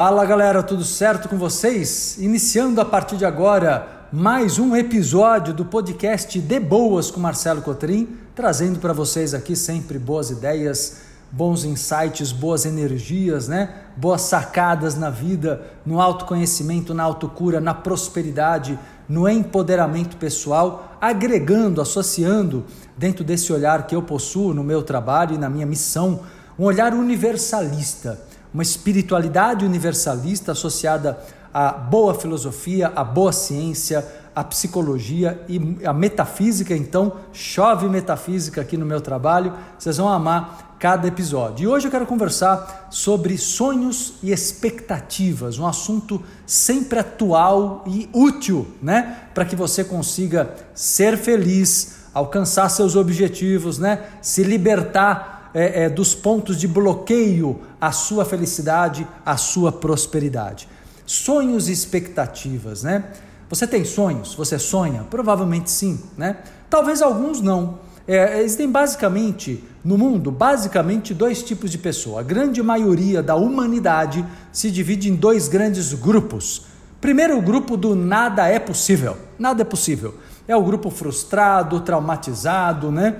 Fala 0.00 0.24
galera, 0.24 0.62
tudo 0.62 0.82
certo 0.82 1.28
com 1.28 1.36
vocês? 1.36 2.16
Iniciando 2.18 2.80
a 2.80 2.86
partir 2.86 3.18
de 3.18 3.26
agora 3.26 4.06
mais 4.10 4.58
um 4.58 4.74
episódio 4.74 5.52
do 5.52 5.62
podcast 5.62 6.40
De 6.40 6.58
Boas 6.58 7.10
com 7.10 7.20
Marcelo 7.20 7.60
Cotrim, 7.60 8.08
trazendo 8.34 8.78
para 8.78 8.94
vocês 8.94 9.34
aqui 9.34 9.54
sempre 9.54 9.98
boas 9.98 10.30
ideias, 10.30 11.02
bons 11.30 11.64
insights, 11.64 12.32
boas 12.32 12.64
energias, 12.64 13.46
né? 13.46 13.74
Boas 13.94 14.22
sacadas 14.22 14.94
na 14.94 15.10
vida, 15.10 15.60
no 15.84 16.00
autoconhecimento, 16.00 16.94
na 16.94 17.02
autocura, 17.02 17.60
na 17.60 17.74
prosperidade, 17.74 18.78
no 19.06 19.28
empoderamento 19.28 20.16
pessoal, 20.16 20.96
agregando, 20.98 21.78
associando 21.78 22.64
dentro 22.96 23.22
desse 23.22 23.52
olhar 23.52 23.86
que 23.86 23.94
eu 23.94 24.00
possuo 24.00 24.54
no 24.54 24.64
meu 24.64 24.82
trabalho 24.82 25.34
e 25.34 25.38
na 25.38 25.50
minha 25.50 25.66
missão, 25.66 26.20
um 26.58 26.64
olhar 26.64 26.94
universalista 26.94 28.29
uma 28.52 28.62
espiritualidade 28.62 29.64
universalista 29.64 30.52
associada 30.52 31.18
à 31.52 31.72
boa 31.72 32.14
filosofia, 32.14 32.92
à 32.94 33.02
boa 33.02 33.32
ciência, 33.32 34.06
à 34.34 34.44
psicologia 34.44 35.40
e 35.48 35.78
à 35.84 35.92
metafísica. 35.92 36.74
Então, 36.74 37.14
chove 37.32 37.88
metafísica 37.88 38.60
aqui 38.60 38.76
no 38.76 38.86
meu 38.86 39.00
trabalho, 39.00 39.52
vocês 39.78 39.96
vão 39.96 40.08
amar 40.08 40.76
cada 40.78 41.06
episódio. 41.06 41.64
E 41.64 41.66
hoje 41.68 41.86
eu 41.86 41.90
quero 41.90 42.06
conversar 42.06 42.88
sobre 42.90 43.36
sonhos 43.36 44.14
e 44.22 44.32
expectativas, 44.32 45.58
um 45.58 45.66
assunto 45.66 46.22
sempre 46.46 47.00
atual 47.00 47.84
e 47.86 48.08
útil, 48.14 48.66
né? 48.80 49.28
Para 49.34 49.44
que 49.44 49.54
você 49.54 49.84
consiga 49.84 50.54
ser 50.74 51.18
feliz, 51.18 51.96
alcançar 52.14 52.68
seus 52.70 52.96
objetivos, 52.96 53.78
né? 53.78 54.06
Se 54.22 54.42
libertar 54.42 55.39
é, 55.54 55.84
é, 55.84 55.88
dos 55.88 56.14
pontos 56.14 56.56
de 56.56 56.68
bloqueio 56.68 57.60
à 57.80 57.92
sua 57.92 58.24
felicidade, 58.24 59.06
à 59.24 59.36
sua 59.36 59.72
prosperidade. 59.72 60.68
Sonhos 61.06 61.68
e 61.68 61.72
expectativas, 61.72 62.82
né? 62.82 63.04
Você 63.48 63.66
tem 63.66 63.84
sonhos? 63.84 64.34
Você 64.34 64.58
sonha? 64.58 65.04
Provavelmente 65.10 65.70
sim, 65.70 66.00
né? 66.16 66.36
Talvez 66.68 67.02
alguns 67.02 67.40
não. 67.40 67.80
É, 68.06 68.40
existem 68.40 68.70
basicamente 68.70 69.62
no 69.84 69.98
mundo 69.98 70.30
basicamente 70.30 71.12
dois 71.12 71.42
tipos 71.42 71.70
de 71.70 71.78
pessoa. 71.78 72.20
A 72.20 72.22
grande 72.22 72.62
maioria 72.62 73.22
da 73.22 73.34
humanidade 73.34 74.24
se 74.52 74.70
divide 74.70 75.10
em 75.10 75.16
dois 75.16 75.48
grandes 75.48 75.92
grupos. 75.94 76.66
Primeiro, 77.00 77.38
o 77.38 77.42
grupo 77.42 77.76
do 77.76 77.96
nada 77.96 78.46
é 78.46 78.58
possível. 78.58 79.16
Nada 79.38 79.62
é 79.62 79.64
possível. 79.64 80.14
É 80.46 80.54
o 80.54 80.62
grupo 80.62 80.90
frustrado, 80.90 81.80
traumatizado, 81.80 82.90
né? 82.90 83.16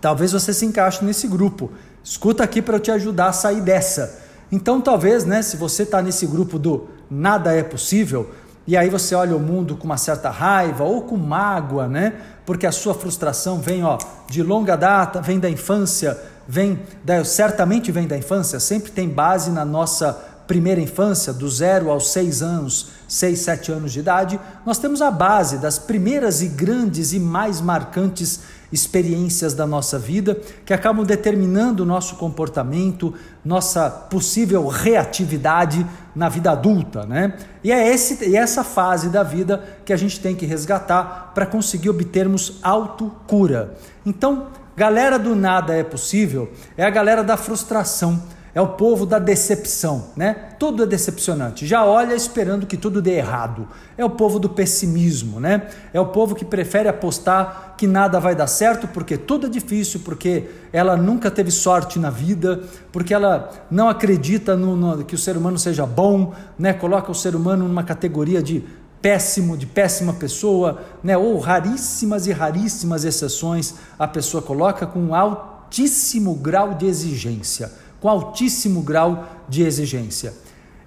Talvez 0.00 0.32
você 0.32 0.52
se 0.52 0.64
encaixe 0.64 1.04
nesse 1.04 1.26
grupo. 1.26 1.70
Escuta 2.02 2.42
aqui 2.42 2.60
para 2.60 2.76
eu 2.76 2.80
te 2.80 2.90
ajudar 2.90 3.28
a 3.28 3.32
sair 3.32 3.60
dessa. 3.60 4.20
Então, 4.50 4.80
talvez, 4.80 5.24
né, 5.24 5.42
se 5.42 5.56
você 5.56 5.82
está 5.82 6.00
nesse 6.00 6.26
grupo 6.26 6.58
do 6.58 6.88
nada 7.10 7.52
é 7.52 7.62
possível, 7.62 8.30
e 8.66 8.76
aí 8.76 8.90
você 8.90 9.14
olha 9.14 9.36
o 9.36 9.40
mundo 9.40 9.76
com 9.76 9.84
uma 9.84 9.96
certa 9.96 10.28
raiva 10.28 10.82
ou 10.82 11.02
com 11.02 11.16
mágoa, 11.16 11.86
né? 11.86 12.14
Porque 12.44 12.66
a 12.66 12.72
sua 12.72 12.94
frustração 12.94 13.60
vem, 13.60 13.84
ó, 13.84 13.96
de 14.28 14.42
longa 14.42 14.76
data, 14.76 15.20
vem 15.20 15.38
da 15.38 15.48
infância, 15.48 16.18
vem 16.48 16.80
da, 17.04 17.24
certamente 17.24 17.92
vem 17.92 18.08
da 18.08 18.16
infância, 18.16 18.58
sempre 18.58 18.90
tem 18.90 19.08
base 19.08 19.50
na 19.50 19.64
nossa 19.64 20.12
primeira 20.48 20.80
infância, 20.80 21.32
do 21.32 21.48
zero 21.48 21.90
aos 21.90 22.12
seis 22.12 22.42
anos, 22.42 22.90
seis, 23.08 23.40
sete 23.40 23.70
anos 23.70 23.92
de 23.92 24.00
idade, 24.00 24.40
nós 24.64 24.78
temos 24.78 25.00
a 25.00 25.10
base 25.10 25.58
das 25.58 25.78
primeiras 25.78 26.42
e 26.42 26.48
grandes 26.48 27.12
e 27.12 27.20
mais 27.20 27.60
marcantes 27.60 28.40
experiências 28.72 29.54
da 29.54 29.66
nossa 29.66 29.98
vida 29.98 30.40
que 30.64 30.74
acabam 30.74 31.04
determinando 31.04 31.82
o 31.82 31.86
nosso 31.86 32.16
comportamento, 32.16 33.14
nossa 33.44 33.88
possível 33.88 34.66
reatividade 34.66 35.86
na 36.14 36.28
vida 36.28 36.50
adulta, 36.50 37.06
né? 37.06 37.34
E 37.62 37.70
é 37.70 37.88
esse, 37.92 38.28
e 38.28 38.36
essa 38.36 38.64
fase 38.64 39.08
da 39.08 39.22
vida 39.22 39.62
que 39.84 39.92
a 39.92 39.96
gente 39.96 40.18
tem 40.18 40.34
que 40.34 40.46
resgatar 40.46 41.32
para 41.34 41.46
conseguir 41.46 41.90
obtermos 41.90 42.58
autocura. 42.62 43.74
Então, 44.04 44.48
galera 44.76 45.18
do 45.18 45.36
nada 45.36 45.74
é 45.74 45.84
possível 45.84 46.50
é 46.76 46.84
a 46.84 46.90
galera 46.90 47.22
da 47.22 47.36
frustração 47.36 48.20
é 48.56 48.60
o 48.62 48.68
povo 48.68 49.04
da 49.04 49.18
decepção, 49.18 50.06
né? 50.16 50.32
Tudo 50.58 50.84
é 50.84 50.86
decepcionante. 50.86 51.66
Já 51.66 51.84
olha 51.84 52.14
esperando 52.14 52.64
que 52.64 52.78
tudo 52.78 53.02
dê 53.02 53.18
errado. 53.18 53.68
É 53.98 54.02
o 54.02 54.08
povo 54.08 54.38
do 54.38 54.48
pessimismo, 54.48 55.38
né? 55.38 55.68
É 55.92 56.00
o 56.00 56.06
povo 56.06 56.34
que 56.34 56.42
prefere 56.42 56.88
apostar 56.88 57.74
que 57.76 57.86
nada 57.86 58.18
vai 58.18 58.34
dar 58.34 58.46
certo 58.46 58.88
porque 58.88 59.18
tudo 59.18 59.46
é 59.46 59.50
difícil, 59.50 60.00
porque 60.02 60.48
ela 60.72 60.96
nunca 60.96 61.30
teve 61.30 61.50
sorte 61.50 61.98
na 61.98 62.08
vida, 62.08 62.62
porque 62.90 63.12
ela 63.12 63.50
não 63.70 63.90
acredita 63.90 64.56
no, 64.56 64.74
no 64.74 65.04
que 65.04 65.14
o 65.14 65.18
ser 65.18 65.36
humano 65.36 65.58
seja 65.58 65.84
bom, 65.84 66.32
né? 66.58 66.72
Coloca 66.72 67.12
o 67.12 67.14
ser 67.14 67.36
humano 67.36 67.68
numa 67.68 67.84
categoria 67.84 68.42
de 68.42 68.64
péssimo, 69.02 69.54
de 69.54 69.66
péssima 69.66 70.14
pessoa, 70.14 70.80
né? 71.04 71.14
Ou 71.14 71.38
raríssimas 71.38 72.26
e 72.26 72.32
raríssimas 72.32 73.04
exceções 73.04 73.74
a 73.98 74.08
pessoa 74.08 74.42
coloca 74.42 74.86
com 74.86 75.14
altíssimo 75.14 76.34
grau 76.36 76.72
de 76.72 76.86
exigência 76.86 77.84
com 78.06 78.10
altíssimo 78.10 78.82
grau 78.82 79.26
de 79.48 79.64
exigência. 79.64 80.32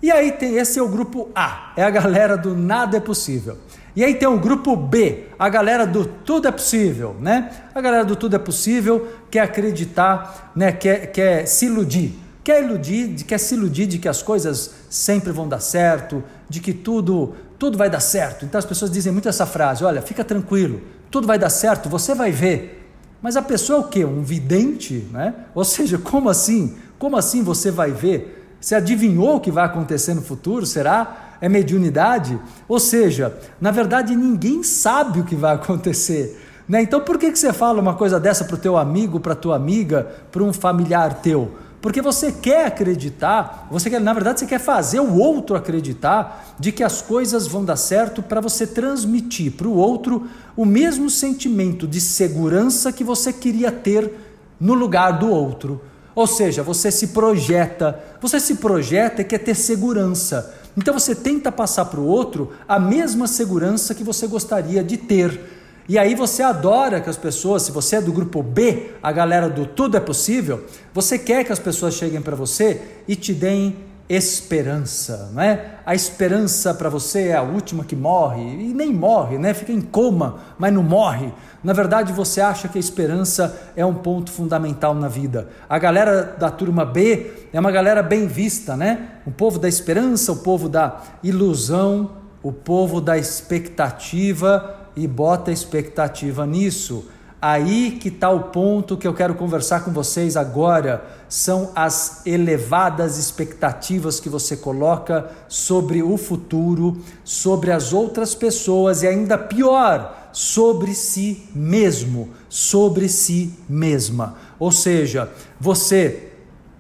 E 0.02 0.10
aí 0.10 0.32
tem 0.32 0.56
esse 0.56 0.80
é 0.80 0.82
o 0.82 0.88
grupo 0.88 1.28
A, 1.36 1.74
é 1.76 1.84
a 1.84 1.90
galera 1.90 2.38
do 2.38 2.56
nada 2.56 2.96
é 2.96 3.00
possível. 3.02 3.58
E 3.94 4.06
aí 4.06 4.16
tem 4.16 4.26
o 4.26 4.40
grupo 4.40 4.74
B, 4.74 5.26
a 5.38 5.50
galera 5.50 5.86
do 5.86 6.06
tudo 6.06 6.48
é 6.48 6.52
possível, 6.52 7.18
né? 7.20 7.52
A 7.76 7.82
galera 7.82 8.06
do 8.06 8.16
tudo 8.16 8.38
é 8.38 8.40
possível 8.40 9.06
quer 9.30 9.42
acreditar, 9.42 10.54
né? 10.56 10.72
Quer, 10.72 11.08
quer 11.08 11.46
se 11.46 11.66
iludir, 11.66 12.18
quer 12.42 12.64
iludir, 12.64 13.14
quer 13.26 13.38
se 13.38 13.54
iludir 13.54 13.86
de 13.88 13.98
que 13.98 14.08
as 14.08 14.24
coisas 14.24 14.76
sempre 14.90 15.34
vão 15.34 15.46
dar 15.46 15.60
certo, 15.60 16.24
de 16.48 16.62
que 16.62 16.72
tudo 16.72 17.36
tudo 17.58 17.78
vai 17.78 17.90
dar 17.90 18.00
certo. 18.00 18.46
Então 18.46 18.58
as 18.58 18.66
pessoas 18.66 18.90
dizem 18.90 19.12
muito 19.12 19.28
essa 19.28 19.46
frase: 19.46 19.84
olha, 19.84 20.02
fica 20.02 20.24
tranquilo, 20.24 20.80
tudo 21.12 21.28
vai 21.28 21.38
dar 21.38 21.50
certo, 21.50 21.90
você 21.90 22.16
vai 22.16 22.32
ver. 22.32 22.78
Mas 23.22 23.36
a 23.36 23.42
pessoa 23.42 23.80
é 23.80 23.82
o 23.82 23.84
quê? 23.86 24.06
Um 24.06 24.24
vidente, 24.24 25.06
né? 25.12 25.34
Ou 25.54 25.66
seja, 25.66 25.98
como 25.98 26.30
assim? 26.30 26.78
Como 27.00 27.16
assim 27.18 27.42
você 27.42 27.72
vai 27.72 27.92
ver? 27.92 28.56
Você 28.60 28.76
adivinhou 28.76 29.38
o 29.38 29.40
que 29.40 29.50
vai 29.50 29.66
acontecer 29.66 30.14
no 30.14 30.22
futuro? 30.22 30.66
Será? 30.66 31.38
É 31.40 31.48
mediunidade? 31.48 32.38
Ou 32.68 32.80
seja, 32.80 33.36
na 33.60 33.72
verdade 33.72 34.16
ninguém 34.16 34.62
sabe 34.62 35.22
o 35.22 35.24
que 35.24 35.36
vai 35.36 35.56
acontecer. 35.56 36.46
Né? 36.68 36.82
Então 36.82 37.00
por 37.00 37.18
que, 37.18 37.32
que 37.32 37.40
você 37.40 37.54
fala 37.54 37.80
uma 37.80 37.96
coisa 37.96 38.20
dessa 38.20 38.44
para 38.44 38.56
o 38.56 38.60
teu 38.60 38.78
amigo, 38.78 39.20
para 39.20 39.34
tua 39.34 39.56
amiga, 39.56 40.08
para 40.30 40.44
um 40.44 40.52
familiar 40.52 41.22
teu? 41.22 41.52
Porque 41.82 42.02
você 42.02 42.30
quer 42.32 42.66
acreditar, 42.66 43.66
você 43.72 43.90
quer, 43.90 44.02
na 44.02 44.12
verdade, 44.12 44.42
você 44.42 44.46
quer 44.46 44.60
fazer 44.60 45.00
o 45.00 45.16
outro 45.16 45.56
acreditar 45.56 46.54
de 46.60 46.74
que 46.74 46.84
as 46.84 47.02
coisas 47.02 47.48
vão 47.48 47.64
dar 47.64 47.78
certo 47.78 48.22
para 48.22 48.42
você 48.42 48.68
transmitir 48.68 49.54
para 49.54 49.68
o 49.68 49.78
outro 49.78 50.28
o 50.58 50.66
mesmo 50.66 51.10
sentimento 51.10 51.88
de 51.88 52.02
segurança 52.02 52.92
que 52.92 53.02
você 53.02 53.32
queria 53.32 53.72
ter 53.72 54.14
no 54.60 54.74
lugar 54.74 55.20
do 55.20 55.30
outro. 55.30 55.80
Ou 56.20 56.28
seja, 56.28 56.62
você 56.62 56.92
se 56.92 57.08
projeta, 57.08 57.98
você 58.20 58.42
se 58.42 58.56
projeta 58.56 59.22
e 59.22 59.24
quer 59.24 59.38
ter 59.38 59.56
segurança. 59.56 60.54
Então 60.76 60.94
você 60.94 61.16
tenta 61.16 61.50
passar 61.50 61.86
para 61.86 62.02
o 62.02 62.06
outro 62.06 62.52
a 62.68 62.78
mesma 62.78 63.26
segurança 63.26 63.96
que 63.96 64.04
você 64.04 64.28
gostaria 64.28 64.84
de 64.84 64.98
ter. 64.98 65.40
E 65.88 65.98
aí 65.98 66.16
você 66.16 66.44
adora 66.44 67.00
que 67.00 67.10
as 67.10 67.16
pessoas, 67.16 67.62
se 67.64 67.72
você 67.72 67.96
é 67.96 68.02
do 68.02 68.12
grupo 68.12 68.44
B, 68.44 68.92
a 69.02 69.14
galera 69.14 69.50
do 69.50 69.66
tudo 69.66 69.96
é 69.96 70.02
possível, 70.02 70.66
você 70.94 71.18
quer 71.18 71.46
que 71.46 71.54
as 71.54 71.58
pessoas 71.58 71.94
cheguem 71.94 72.22
para 72.22 72.36
você 72.36 72.82
e 73.08 73.16
te 73.16 73.34
deem 73.34 73.78
esperança, 74.10 75.30
não 75.34 75.42
é? 75.44 75.76
A 75.86 75.94
esperança 75.94 76.74
para 76.74 76.90
você 76.90 77.28
é 77.28 77.36
a 77.36 77.44
última 77.44 77.86
que 77.86 77.96
morre 77.96 78.42
e 78.42 78.74
nem 78.74 78.92
morre, 78.92 79.38
né? 79.38 79.54
Fica 79.54 79.72
em 79.72 79.80
coma, 79.80 80.40
mas 80.58 80.74
não 80.74 80.82
morre. 80.82 81.32
Na 81.64 81.74
verdade, 81.74 82.12
você 82.12 82.42
acha 82.42 82.68
que 82.68 82.80
a 82.80 82.82
esperança 82.82 83.72
é 83.76 83.86
um 83.86 83.94
ponto 83.94 84.32
fundamental 84.32 84.96
na 84.96 85.08
vida. 85.08 85.50
A 85.70 85.78
galera 85.78 86.24
da 86.24 86.50
turma 86.50 86.84
B 86.84 87.48
é 87.54 87.60
uma 87.60 87.72
galera 87.72 88.02
bem 88.02 88.26
vista, 88.26 88.76
né? 88.76 89.10
O 89.28 89.32
povo 89.32 89.60
da 89.60 89.70
esperança, 89.70 90.32
o 90.32 90.38
povo 90.38 90.68
da 90.68 91.02
ilusão, 91.22 92.10
o 92.42 92.52
povo 92.52 93.00
da 93.00 93.16
expectativa 93.16 94.76
e 94.96 95.08
bota 95.08 95.52
expectativa 95.52 96.48
nisso. 96.48 97.08
Aí 97.42 97.92
que 97.92 98.10
está 98.10 98.30
o 98.30 98.44
ponto 98.46 98.98
que 98.98 99.08
eu 99.08 99.14
quero 99.14 99.34
conversar 99.34 99.86
com 99.86 99.92
vocês 99.92 100.36
agora. 100.36 101.06
São 101.30 101.72
as 101.74 102.26
elevadas 102.26 103.18
expectativas 103.18 104.20
que 104.20 104.28
você 104.28 104.58
coloca 104.58 105.30
sobre 105.48 106.04
o 106.04 106.18
futuro, 106.18 106.98
sobre 107.24 107.72
as 107.72 107.94
outras 107.94 108.36
pessoas 108.36 109.04
e 109.04 109.08
ainda 109.08 109.38
pior, 109.38 110.30
sobre 110.34 110.94
si 110.94 111.48
mesmo, 111.56 112.30
sobre 112.50 113.08
si 113.08 113.54
mesma. 113.70 114.36
Ou 114.60 114.72
seja, 114.72 115.32
você, 115.60 116.34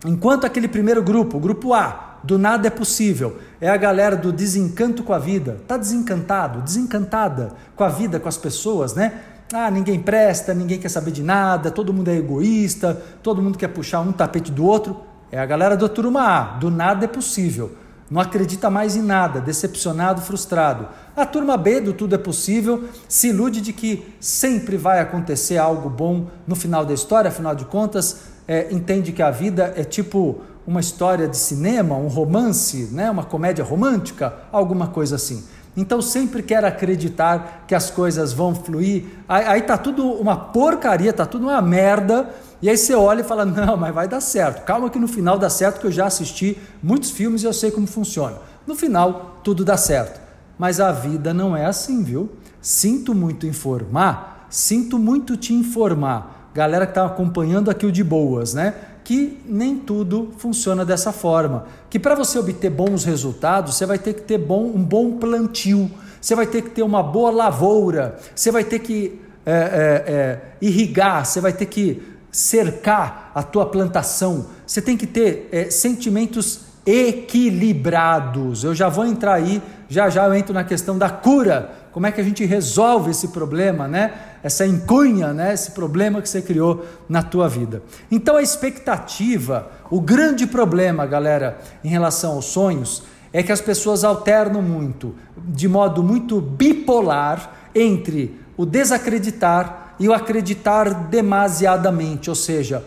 enquanto 0.05 0.45
aquele 0.45 0.67
primeiro 0.67 1.01
grupo, 1.01 1.37
o 1.37 1.41
grupo 1.41 1.73
A, 1.73 2.17
do 2.21 2.37
nada 2.37 2.67
é 2.67 2.71
possível, 2.71 3.37
é 3.61 3.69
a 3.69 3.77
galera 3.77 4.17
do 4.17 4.33
desencanto 4.33 5.03
com 5.03 5.13
a 5.13 5.19
vida, 5.19 5.57
está 5.61 5.77
desencantado, 5.77 6.61
desencantada 6.61 7.53
com 7.77 7.83
a 7.85 7.89
vida, 7.89 8.19
com 8.19 8.27
as 8.27 8.37
pessoas, 8.37 8.93
né? 8.93 9.21
Ah, 9.51 9.71
ninguém 9.71 9.99
presta, 9.99 10.53
ninguém 10.53 10.77
quer 10.77 10.89
saber 10.89 11.09
de 11.09 11.23
nada, 11.23 11.71
todo 11.71 11.91
mundo 11.91 12.09
é 12.09 12.15
egoísta, 12.15 13.01
todo 13.23 13.41
mundo 13.41 13.57
quer 13.57 13.69
puxar 13.69 13.99
um 14.01 14.11
tapete 14.11 14.51
do 14.51 14.63
outro. 14.63 15.01
É 15.31 15.39
a 15.39 15.45
galera 15.45 15.75
do 15.75 15.89
turma 15.89 16.21
A, 16.21 16.41
do 16.57 16.69
nada 16.69 17.05
é 17.05 17.07
possível. 17.07 17.71
não 18.11 18.19
acredita 18.21 18.71
mais 18.71 18.95
em 18.95 19.03
nada, 19.03 19.39
decepcionado, 19.39 20.21
frustrado. 20.21 20.87
A 21.15 21.25
turma 21.25 21.55
B 21.57 21.79
do 21.79 21.93
Tudo 21.93 22.15
é 22.15 22.17
Possível 22.17 22.85
se 23.07 23.29
ilude 23.29 23.61
de 23.61 23.71
que 23.71 24.15
sempre 24.19 24.77
vai 24.77 24.99
acontecer 24.99 25.57
algo 25.57 25.89
bom 25.89 26.27
no 26.47 26.55
final 26.55 26.83
da 26.83 26.93
história, 26.93 27.29
afinal 27.29 27.53
de 27.53 27.65
contas, 27.65 28.21
é, 28.47 28.67
entende 28.71 29.11
que 29.11 29.21
a 29.21 29.29
vida 29.29 29.73
é 29.75 29.83
tipo 29.83 30.41
uma 30.65 30.79
história 30.79 31.27
de 31.27 31.37
cinema, 31.37 31.95
um 31.95 32.07
romance, 32.07 32.89
né, 32.91 33.09
uma 33.11 33.23
comédia 33.23 33.63
romântica, 33.63 34.33
alguma 34.51 34.87
coisa 34.87 35.15
assim. 35.15 35.43
Então 35.75 36.01
sempre 36.01 36.43
quer 36.43 36.65
acreditar 36.65 37.65
que 37.67 37.75
as 37.75 37.89
coisas 37.89 38.33
vão 38.33 38.53
fluir. 38.53 39.05
Aí, 39.27 39.45
aí 39.45 39.61
tá 39.61 39.77
tudo 39.77 40.05
uma 40.13 40.35
porcaria, 40.35 41.13
tá 41.13 41.25
tudo 41.25 41.47
uma 41.47 41.61
merda. 41.61 42.29
E 42.61 42.69
aí 42.69 42.77
você 42.77 42.93
olha 42.93 43.21
e 43.21 43.23
fala: 43.23 43.45
"Não, 43.45 43.77
mas 43.77 43.93
vai 43.93 44.07
dar 44.07 44.21
certo. 44.21 44.65
Calma 44.65 44.89
que 44.89 44.99
no 44.99 45.07
final 45.07 45.37
dá 45.37 45.49
certo, 45.49 45.79
que 45.79 45.87
eu 45.87 45.91
já 45.91 46.05
assisti 46.05 46.57
muitos 46.81 47.11
filmes 47.11 47.43
e 47.43 47.45
eu 47.45 47.53
sei 47.53 47.71
como 47.71 47.87
funciona". 47.87 48.37
No 48.67 48.75
final 48.75 49.39
tudo 49.43 49.63
dá 49.63 49.77
certo. 49.77 50.19
Mas 50.57 50.79
a 50.81 50.91
vida 50.91 51.33
não 51.33 51.55
é 51.55 51.65
assim, 51.65 52.03
viu? 52.03 52.29
Sinto 52.61 53.15
muito 53.15 53.47
informar, 53.47 54.45
sinto 54.49 54.99
muito 54.99 55.37
te 55.37 55.53
informar. 55.53 56.49
Galera 56.53 56.85
que 56.85 56.91
está 56.91 57.05
acompanhando 57.05 57.71
aqui 57.71 57.85
o 57.85 57.91
de 57.91 58.03
boas, 58.03 58.53
né? 58.53 58.73
Que 59.09 59.39
nem 59.43 59.75
tudo 59.75 60.29
funciona 60.37 60.85
dessa 60.85 61.11
forma. 61.11 61.65
Que 61.89 61.97
para 61.97 62.13
você 62.13 62.37
obter 62.37 62.69
bons 62.69 63.03
resultados, 63.03 63.73
você 63.73 63.83
vai 63.83 63.97
ter 63.97 64.13
que 64.13 64.21
ter 64.21 64.37
bom, 64.37 64.65
um 64.65 64.83
bom 64.83 65.17
plantio, 65.17 65.89
você 66.21 66.35
vai 66.35 66.45
ter 66.45 66.61
que 66.61 66.69
ter 66.69 66.83
uma 66.83 67.01
boa 67.01 67.31
lavoura, 67.31 68.19
você 68.35 68.51
vai 68.51 68.63
ter 68.63 68.77
que 68.77 69.19
é, 69.43 69.51
é, 69.51 70.13
é, 70.13 70.41
irrigar, 70.61 71.25
você 71.25 71.41
vai 71.41 71.51
ter 71.51 71.65
que 71.65 72.03
cercar 72.31 73.31
a 73.33 73.41
tua 73.41 73.65
plantação, 73.65 74.45
você 74.63 74.79
tem 74.79 74.95
que 74.95 75.07
ter 75.07 75.49
é, 75.51 75.71
sentimentos 75.71 76.65
equilibrados. 76.85 78.63
Eu 78.63 78.75
já 78.75 78.89
vou 78.89 79.07
entrar 79.07 79.33
aí, 79.33 79.59
já 79.87 80.07
já 80.11 80.27
eu 80.27 80.35
entro 80.35 80.53
na 80.53 80.63
questão 80.63 80.99
da 80.99 81.09
cura 81.09 81.71
como 81.91 82.05
é 82.05 82.11
que 82.11 82.21
a 82.21 82.23
gente 82.23 82.45
resolve 82.45 83.11
esse 83.11 83.29
problema, 83.29 83.87
né? 83.87 84.13
Essa 84.43 84.65
encunha, 84.65 85.33
né? 85.33 85.53
Esse 85.53 85.71
problema 85.71 86.21
que 86.21 86.29
você 86.29 86.41
criou 86.41 86.85
na 87.07 87.23
tua 87.23 87.49
vida. 87.49 87.81
Então 88.11 88.35
a 88.35 88.41
expectativa, 88.41 89.71
o 89.89 89.99
grande 89.99 90.45
problema, 90.45 91.05
galera, 91.05 91.59
em 91.83 91.89
relação 91.89 92.33
aos 92.33 92.45
sonhos, 92.45 93.03
é 93.33 93.41
que 93.41 93.51
as 93.51 93.61
pessoas 93.61 94.03
alternam 94.03 94.61
muito, 94.61 95.15
de 95.37 95.67
modo 95.67 96.03
muito 96.03 96.39
bipolar, 96.39 97.55
entre 97.73 98.39
o 98.57 98.65
desacreditar 98.65 99.95
e 99.99 100.07
o 100.09 100.13
acreditar 100.13 101.07
demasiadamente, 101.09 102.29
ou 102.29 102.35
seja, 102.35 102.83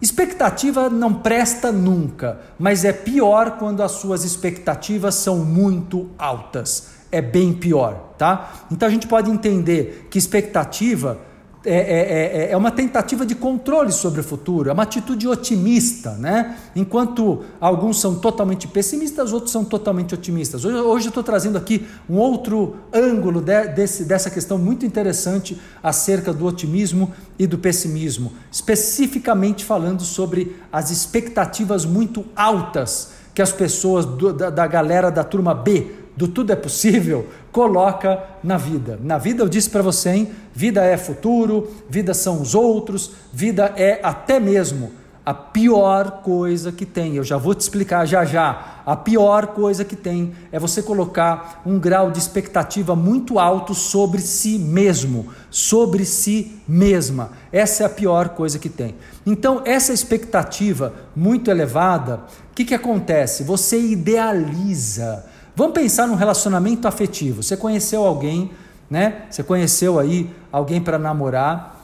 expectativa 0.00 0.88
não 0.88 1.12
presta 1.12 1.70
nunca, 1.70 2.40
mas 2.58 2.84
é 2.84 2.92
pior 2.92 3.52
quando 3.58 3.82
as 3.82 3.92
suas 3.92 4.24
expectativas 4.24 5.14
são 5.14 5.38
muito 5.38 6.08
altas 6.18 6.91
é 7.12 7.20
bem 7.20 7.52
pior, 7.52 8.14
tá? 8.16 8.66
Então 8.70 8.88
a 8.88 8.90
gente 8.90 9.06
pode 9.06 9.30
entender 9.30 10.08
que 10.10 10.18
expectativa 10.18 11.20
é, 11.64 11.74
é, 11.74 12.48
é, 12.48 12.50
é, 12.50 12.56
uma 12.56 12.72
tentativa 12.72 13.24
de 13.24 13.36
controle 13.36 13.92
sobre 13.92 14.20
o 14.20 14.24
futuro, 14.24 14.68
é 14.68 14.72
uma 14.72 14.82
atitude 14.82 15.28
otimista, 15.28 16.10
né? 16.14 16.56
Enquanto 16.74 17.44
alguns 17.60 18.00
são 18.00 18.16
totalmente 18.16 18.66
pessimistas, 18.66 19.32
outros 19.32 19.52
são 19.52 19.64
totalmente 19.64 20.12
otimistas. 20.12 20.64
Hoje, 20.64 20.76
hoje 20.76 21.06
eu 21.06 21.10
estou 21.10 21.22
trazendo 21.22 21.56
aqui 21.56 21.86
um 22.10 22.16
outro 22.16 22.78
ângulo 22.92 23.40
de, 23.40 23.68
desse, 23.68 24.04
dessa 24.04 24.28
questão 24.28 24.58
muito 24.58 24.84
interessante 24.84 25.56
acerca 25.80 26.32
do 26.32 26.46
otimismo 26.46 27.12
e 27.38 27.46
do 27.46 27.58
pessimismo, 27.58 28.32
especificamente 28.50 29.64
falando 29.64 30.02
sobre 30.02 30.56
as 30.72 30.90
expectativas 30.90 31.84
muito 31.84 32.24
altas 32.34 33.12
que 33.34 33.40
as 33.40 33.52
pessoas 33.52 34.04
do, 34.04 34.32
da, 34.32 34.50
da 34.50 34.66
galera 34.66 35.10
da 35.10 35.22
turma 35.22 35.54
B 35.54 36.01
do 36.16 36.28
tudo 36.28 36.52
é 36.52 36.56
possível, 36.56 37.26
coloca 37.50 38.22
na 38.42 38.56
vida. 38.56 38.98
Na 39.02 39.18
vida 39.18 39.42
eu 39.42 39.48
disse 39.48 39.70
para 39.70 39.82
você, 39.82 40.10
hein? 40.10 40.28
Vida 40.54 40.84
é 40.84 40.96
futuro, 40.96 41.70
vida 41.88 42.12
são 42.12 42.40
os 42.40 42.54
outros, 42.54 43.12
vida 43.32 43.72
é 43.76 44.00
até 44.02 44.38
mesmo 44.38 44.92
a 45.24 45.32
pior 45.32 46.22
coisa 46.22 46.72
que 46.72 46.84
tem. 46.84 47.14
Eu 47.14 47.22
já 47.22 47.36
vou 47.36 47.54
te 47.54 47.60
explicar 47.60 48.04
já 48.06 48.24
já. 48.24 48.82
A 48.84 48.96
pior 48.96 49.48
coisa 49.48 49.84
que 49.84 49.94
tem 49.94 50.32
é 50.50 50.58
você 50.58 50.82
colocar 50.82 51.62
um 51.64 51.78
grau 51.78 52.10
de 52.10 52.18
expectativa 52.18 52.96
muito 52.96 53.38
alto 53.38 53.74
sobre 53.74 54.20
si 54.20 54.58
mesmo, 54.58 55.28
sobre 55.48 56.04
si 56.04 56.60
mesma. 56.66 57.30
Essa 57.52 57.84
é 57.84 57.86
a 57.86 57.90
pior 57.90 58.30
coisa 58.30 58.58
que 58.58 58.68
tem. 58.68 58.96
Então, 59.24 59.62
essa 59.64 59.92
expectativa 59.92 60.92
muito 61.14 61.50
elevada, 61.50 62.16
o 62.50 62.54
que, 62.54 62.64
que 62.64 62.74
acontece? 62.74 63.44
Você 63.44 63.80
idealiza 63.80 65.24
Vamos 65.54 65.74
pensar 65.74 66.06
num 66.06 66.14
relacionamento 66.14 66.88
afetivo. 66.88 67.42
Você 67.42 67.56
conheceu 67.56 68.04
alguém, 68.04 68.50
né? 68.88 69.26
Você 69.30 69.42
conheceu 69.42 69.98
aí 69.98 70.30
alguém 70.50 70.80
para 70.80 70.98
namorar, 70.98 71.78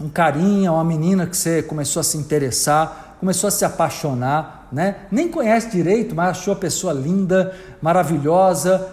um 0.00 0.08
carinha, 0.08 0.72
uma 0.72 0.84
menina 0.84 1.26
que 1.26 1.36
você 1.36 1.62
começou 1.62 2.00
a 2.00 2.04
se 2.04 2.16
interessar, 2.16 3.16
começou 3.18 3.48
a 3.48 3.50
se 3.50 3.64
apaixonar, 3.64 4.68
né? 4.70 4.96
Nem 5.10 5.28
conhece 5.28 5.70
direito, 5.70 6.14
mas 6.14 6.30
achou 6.30 6.52
a 6.54 6.56
pessoa 6.56 6.92
linda, 6.92 7.54
maravilhosa, 7.82 8.88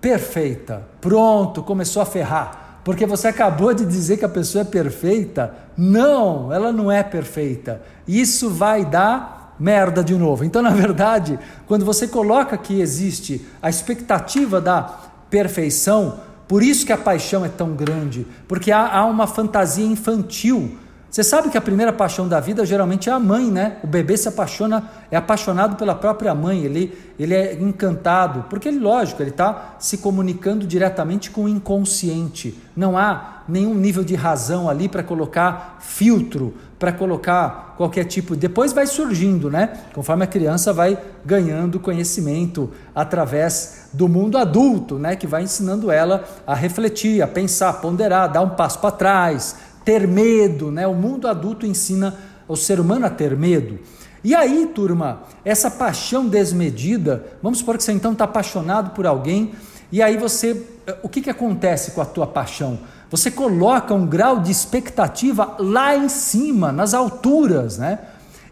perfeita. 0.00 0.82
Pronto, 1.00 1.62
começou 1.62 2.02
a 2.02 2.06
ferrar. 2.06 2.80
Porque 2.84 3.06
você 3.06 3.28
acabou 3.28 3.72
de 3.74 3.84
dizer 3.84 4.16
que 4.16 4.24
a 4.24 4.28
pessoa 4.28 4.62
é 4.62 4.64
perfeita. 4.64 5.54
Não, 5.76 6.52
ela 6.52 6.72
não 6.72 6.90
é 6.90 7.02
perfeita. 7.02 7.82
Isso 8.06 8.50
vai 8.50 8.84
dar 8.84 9.37
merda 9.58 10.02
de 10.02 10.14
novo. 10.14 10.44
Então, 10.44 10.62
na 10.62 10.70
verdade, 10.70 11.38
quando 11.66 11.84
você 11.84 12.06
coloca 12.06 12.56
que 12.56 12.80
existe 12.80 13.46
a 13.62 13.68
expectativa 13.68 14.60
da 14.60 14.82
perfeição, 15.28 16.20
por 16.46 16.62
isso 16.62 16.86
que 16.86 16.92
a 16.92 16.98
paixão 16.98 17.44
é 17.44 17.48
tão 17.48 17.74
grande, 17.74 18.26
porque 18.46 18.70
há, 18.70 18.86
há 18.86 19.04
uma 19.04 19.26
fantasia 19.26 19.84
infantil 19.84 20.78
você 21.10 21.24
sabe 21.24 21.48
que 21.48 21.56
a 21.56 21.60
primeira 21.60 21.90
paixão 21.90 22.28
da 22.28 22.38
vida 22.38 22.66
geralmente 22.66 23.08
é 23.08 23.12
a 23.12 23.18
mãe, 23.18 23.50
né? 23.50 23.78
O 23.82 23.86
bebê 23.86 24.14
se 24.14 24.28
apaixona, 24.28 24.90
é 25.10 25.16
apaixonado 25.16 25.76
pela 25.76 25.94
própria 25.94 26.34
mãe, 26.34 26.62
ele, 26.62 26.96
ele 27.18 27.34
é 27.34 27.54
encantado, 27.54 28.44
porque 28.50 28.68
ele, 28.68 28.78
lógico, 28.78 29.22
ele 29.22 29.30
está 29.30 29.76
se 29.78 29.98
comunicando 29.98 30.66
diretamente 30.66 31.30
com 31.30 31.44
o 31.44 31.48
inconsciente. 31.48 32.58
Não 32.76 32.98
há 32.98 33.42
nenhum 33.48 33.72
nível 33.72 34.04
de 34.04 34.14
razão 34.14 34.68
ali 34.68 34.86
para 34.86 35.02
colocar 35.02 35.78
filtro, 35.80 36.54
para 36.78 36.92
colocar 36.92 37.74
qualquer 37.76 38.04
tipo. 38.04 38.36
Depois 38.36 38.72
vai 38.72 38.86
surgindo, 38.86 39.50
né? 39.50 39.72
Conforme 39.94 40.24
a 40.24 40.26
criança 40.26 40.72
vai 40.72 40.98
ganhando 41.24 41.80
conhecimento 41.80 42.70
através 42.94 43.88
do 43.92 44.08
mundo 44.08 44.38
adulto, 44.38 44.98
né? 44.98 45.16
Que 45.16 45.26
vai 45.26 45.42
ensinando 45.42 45.90
ela 45.90 46.24
a 46.46 46.54
refletir, 46.54 47.22
a 47.22 47.26
pensar, 47.26 47.70
a 47.70 47.72
ponderar, 47.74 48.30
dar 48.30 48.42
um 48.42 48.50
passo 48.50 48.78
para 48.78 48.92
trás 48.92 49.56
ter 49.88 50.06
medo, 50.06 50.70
né? 50.70 50.86
O 50.86 50.92
mundo 50.92 51.26
adulto 51.26 51.64
ensina 51.64 52.14
o 52.46 52.54
ser 52.54 52.78
humano 52.78 53.06
a 53.06 53.10
ter 53.10 53.34
medo. 53.34 53.78
E 54.22 54.34
aí, 54.34 54.66
turma, 54.66 55.22
essa 55.42 55.70
paixão 55.70 56.26
desmedida, 56.26 57.24
vamos 57.42 57.60
supor 57.60 57.78
que 57.78 57.82
você 57.82 57.92
então 57.92 58.12
está 58.12 58.24
apaixonado 58.24 58.90
por 58.90 59.06
alguém, 59.06 59.52
e 59.90 60.02
aí 60.02 60.18
você, 60.18 60.62
eh, 60.86 60.96
o 61.02 61.08
que, 61.08 61.22
que 61.22 61.30
acontece 61.30 61.92
com 61.92 62.02
a 62.02 62.04
tua 62.04 62.26
paixão? 62.26 62.80
Você 63.10 63.30
coloca 63.30 63.94
um 63.94 64.06
grau 64.06 64.40
de 64.40 64.50
expectativa 64.50 65.56
lá 65.58 65.96
em 65.96 66.08
cima, 66.08 66.70
nas 66.70 66.92
alturas, 66.92 67.78
né? 67.78 67.98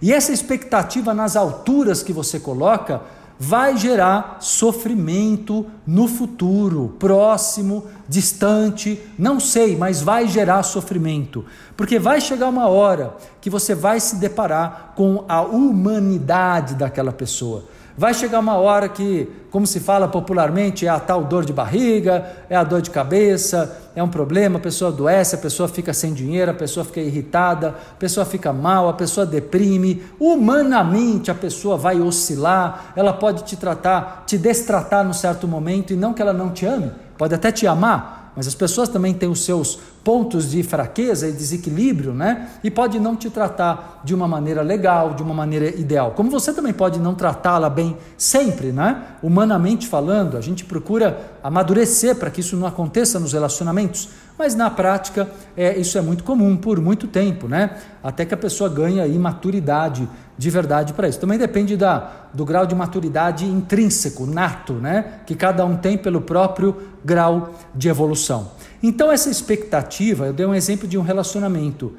E 0.00 0.12
essa 0.12 0.32
expectativa 0.32 1.12
nas 1.12 1.36
alturas 1.36 2.02
que 2.02 2.12
você 2.12 2.38
coloca 2.38 3.02
vai 3.38 3.76
gerar 3.76 4.38
sofrimento 4.40 5.66
no 5.86 6.08
futuro, 6.08 6.94
próximo, 6.98 7.84
distante, 8.08 9.00
não 9.18 9.38
sei, 9.38 9.76
mas 9.76 10.00
vai 10.00 10.26
gerar 10.26 10.62
sofrimento. 10.62 11.44
Porque 11.76 11.98
vai 11.98 12.20
chegar 12.20 12.48
uma 12.48 12.66
hora 12.66 13.14
que 13.40 13.50
você 13.50 13.74
vai 13.74 14.00
se 14.00 14.16
deparar 14.16 14.94
com 14.96 15.24
a 15.28 15.42
humanidade 15.42 16.74
daquela 16.74 17.12
pessoa. 17.12 17.64
Vai 17.98 18.12
chegar 18.12 18.40
uma 18.40 18.56
hora 18.56 18.90
que, 18.90 19.26
como 19.50 19.66
se 19.66 19.80
fala 19.80 20.06
popularmente, 20.06 20.84
é 20.84 20.88
a 20.90 21.00
tal 21.00 21.24
dor 21.24 21.46
de 21.46 21.52
barriga, 21.52 22.26
é 22.50 22.54
a 22.54 22.62
dor 22.62 22.82
de 22.82 22.90
cabeça, 22.90 23.74
é 23.96 24.02
um 24.02 24.08
problema, 24.08 24.58
a 24.58 24.60
pessoa 24.60 24.90
adoece, 24.90 25.34
a 25.34 25.38
pessoa 25.38 25.66
fica 25.66 25.94
sem 25.94 26.12
dinheiro, 26.12 26.50
a 26.50 26.54
pessoa 26.54 26.84
fica 26.84 27.00
irritada, 27.00 27.68
a 27.68 27.94
pessoa 27.94 28.26
fica 28.26 28.52
mal, 28.52 28.86
a 28.86 28.92
pessoa 28.92 29.24
deprime. 29.24 30.02
Humanamente 30.20 31.30
a 31.30 31.34
pessoa 31.34 31.78
vai 31.78 31.98
oscilar, 31.98 32.92
ela 32.94 33.14
pode 33.14 33.44
te 33.44 33.56
tratar, 33.56 34.24
te 34.26 34.36
destratar 34.36 35.02
num 35.02 35.14
certo 35.14 35.48
momento 35.48 35.94
e 35.94 35.96
não 35.96 36.12
que 36.12 36.20
ela 36.20 36.34
não 36.34 36.50
te 36.50 36.66
ame, 36.66 36.92
pode 37.16 37.34
até 37.34 37.50
te 37.50 37.66
amar, 37.66 38.34
mas 38.36 38.46
as 38.46 38.54
pessoas 38.54 38.90
também 38.90 39.14
têm 39.14 39.30
os 39.30 39.42
seus 39.42 39.78
pontos 40.06 40.52
de 40.52 40.62
fraqueza 40.62 41.26
e 41.26 41.32
desequilíbrio, 41.32 42.14
né? 42.14 42.48
E 42.62 42.70
pode 42.70 43.00
não 43.00 43.16
te 43.16 43.28
tratar 43.28 44.02
de 44.04 44.14
uma 44.14 44.28
maneira 44.28 44.62
legal, 44.62 45.14
de 45.14 45.20
uma 45.20 45.34
maneira 45.34 45.66
ideal. 45.68 46.12
Como 46.12 46.30
você 46.30 46.52
também 46.52 46.72
pode 46.72 47.00
não 47.00 47.12
tratá-la 47.12 47.68
bem 47.68 47.96
sempre, 48.16 48.70
né? 48.70 49.02
Humanamente 49.20 49.88
falando, 49.88 50.36
a 50.36 50.40
gente 50.40 50.64
procura 50.64 51.32
amadurecer 51.42 52.14
para 52.14 52.30
que 52.30 52.38
isso 52.38 52.56
não 52.56 52.68
aconteça 52.68 53.18
nos 53.18 53.32
relacionamentos, 53.32 54.10
mas 54.38 54.54
na 54.54 54.70
prática 54.70 55.28
é, 55.56 55.76
isso 55.76 55.98
é 55.98 56.00
muito 56.00 56.22
comum 56.22 56.56
por 56.56 56.80
muito 56.80 57.08
tempo, 57.08 57.48
né? 57.48 57.76
Até 58.00 58.24
que 58.24 58.32
a 58.32 58.36
pessoa 58.36 58.70
ganha 58.70 59.02
aí 59.02 59.18
maturidade 59.18 60.08
de 60.38 60.50
verdade 60.50 60.92
para 60.92 61.08
isso. 61.08 61.18
Também 61.18 61.36
depende 61.36 61.76
da, 61.76 62.12
do 62.32 62.44
grau 62.44 62.64
de 62.64 62.76
maturidade 62.76 63.44
intrínseco, 63.44 64.24
nato, 64.24 64.74
né? 64.74 65.22
Que 65.26 65.34
cada 65.34 65.64
um 65.64 65.76
tem 65.76 65.98
pelo 65.98 66.20
próprio 66.20 66.76
grau 67.04 67.54
de 67.74 67.88
evolução. 67.88 68.52
Então, 68.86 69.10
essa 69.10 69.28
expectativa, 69.28 70.26
eu 70.26 70.32
dei 70.32 70.46
um 70.46 70.54
exemplo 70.54 70.86
de 70.86 70.96
um 70.96 71.02
relacionamento, 71.02 71.94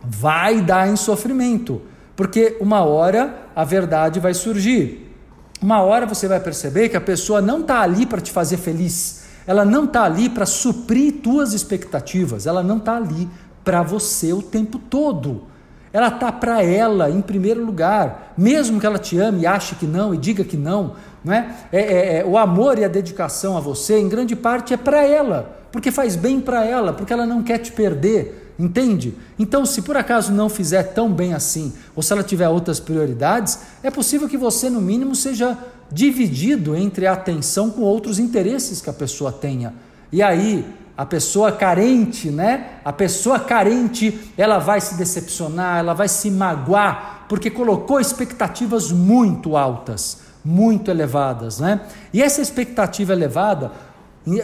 vai 0.00 0.60
dar 0.60 0.88
em 0.88 0.94
sofrimento, 0.94 1.82
porque 2.14 2.56
uma 2.60 2.84
hora 2.84 3.34
a 3.52 3.64
verdade 3.64 4.20
vai 4.20 4.32
surgir. 4.32 5.12
Uma 5.60 5.82
hora 5.82 6.06
você 6.06 6.28
vai 6.28 6.38
perceber 6.38 6.88
que 6.88 6.96
a 6.96 7.00
pessoa 7.00 7.42
não 7.42 7.62
está 7.62 7.80
ali 7.80 8.06
para 8.06 8.20
te 8.20 8.30
fazer 8.30 8.58
feliz, 8.58 9.24
ela 9.44 9.64
não 9.64 9.86
está 9.86 10.04
ali 10.04 10.28
para 10.28 10.46
suprir 10.46 11.14
tuas 11.14 11.52
expectativas, 11.52 12.46
ela 12.46 12.62
não 12.62 12.76
está 12.76 12.94
ali 12.96 13.28
para 13.64 13.82
você 13.82 14.32
o 14.32 14.40
tempo 14.40 14.78
todo. 14.78 15.46
Ela 15.92 16.06
está 16.06 16.30
para 16.30 16.62
ela 16.62 17.10
em 17.10 17.20
primeiro 17.20 17.64
lugar, 17.66 18.34
mesmo 18.38 18.78
que 18.78 18.86
ela 18.86 19.00
te 19.00 19.18
ame 19.18 19.40
e 19.40 19.46
ache 19.48 19.74
que 19.74 19.86
não 19.86 20.14
e 20.14 20.16
diga 20.16 20.44
que 20.44 20.56
não, 20.56 20.94
não 21.24 21.32
é? 21.32 21.56
É, 21.72 21.80
é, 21.80 22.18
é 22.20 22.24
o 22.24 22.38
amor 22.38 22.78
e 22.78 22.84
a 22.84 22.88
dedicação 22.88 23.56
a 23.56 23.60
você, 23.60 23.98
em 23.98 24.08
grande 24.08 24.36
parte, 24.36 24.72
é 24.72 24.76
para 24.76 25.04
ela 25.04 25.57
porque 25.72 25.90
faz 25.90 26.16
bem 26.16 26.40
para 26.40 26.64
ela, 26.64 26.92
porque 26.92 27.12
ela 27.12 27.26
não 27.26 27.42
quer 27.42 27.58
te 27.58 27.72
perder, 27.72 28.54
entende? 28.58 29.14
Então, 29.38 29.64
se 29.66 29.82
por 29.82 29.96
acaso 29.96 30.32
não 30.32 30.48
fizer 30.48 30.82
tão 30.94 31.12
bem 31.12 31.34
assim, 31.34 31.72
ou 31.94 32.02
se 32.02 32.12
ela 32.12 32.22
tiver 32.22 32.48
outras 32.48 32.80
prioridades, 32.80 33.58
é 33.82 33.90
possível 33.90 34.28
que 34.28 34.36
você, 34.36 34.70
no 34.70 34.80
mínimo, 34.80 35.14
seja 35.14 35.56
dividido 35.90 36.76
entre 36.76 37.06
a 37.06 37.12
atenção 37.12 37.70
com 37.70 37.82
outros 37.82 38.18
interesses 38.18 38.80
que 38.80 38.90
a 38.90 38.92
pessoa 38.92 39.32
tenha. 39.32 39.74
E 40.12 40.22
aí, 40.22 40.64
a 40.98 41.06
pessoa 41.06 41.52
carente, 41.52 42.28
né? 42.28 42.80
A 42.84 42.92
pessoa 42.92 43.38
carente, 43.38 44.32
ela 44.36 44.58
vai 44.58 44.80
se 44.80 44.96
decepcionar, 44.96 45.78
ela 45.78 45.94
vai 45.94 46.08
se 46.08 46.28
magoar, 46.28 47.26
porque 47.28 47.50
colocou 47.50 48.00
expectativas 48.00 48.90
muito 48.90 49.56
altas, 49.56 50.18
muito 50.44 50.90
elevadas, 50.90 51.60
né? 51.60 51.82
E 52.12 52.20
essa 52.20 52.42
expectativa 52.42 53.12
elevada 53.12 53.70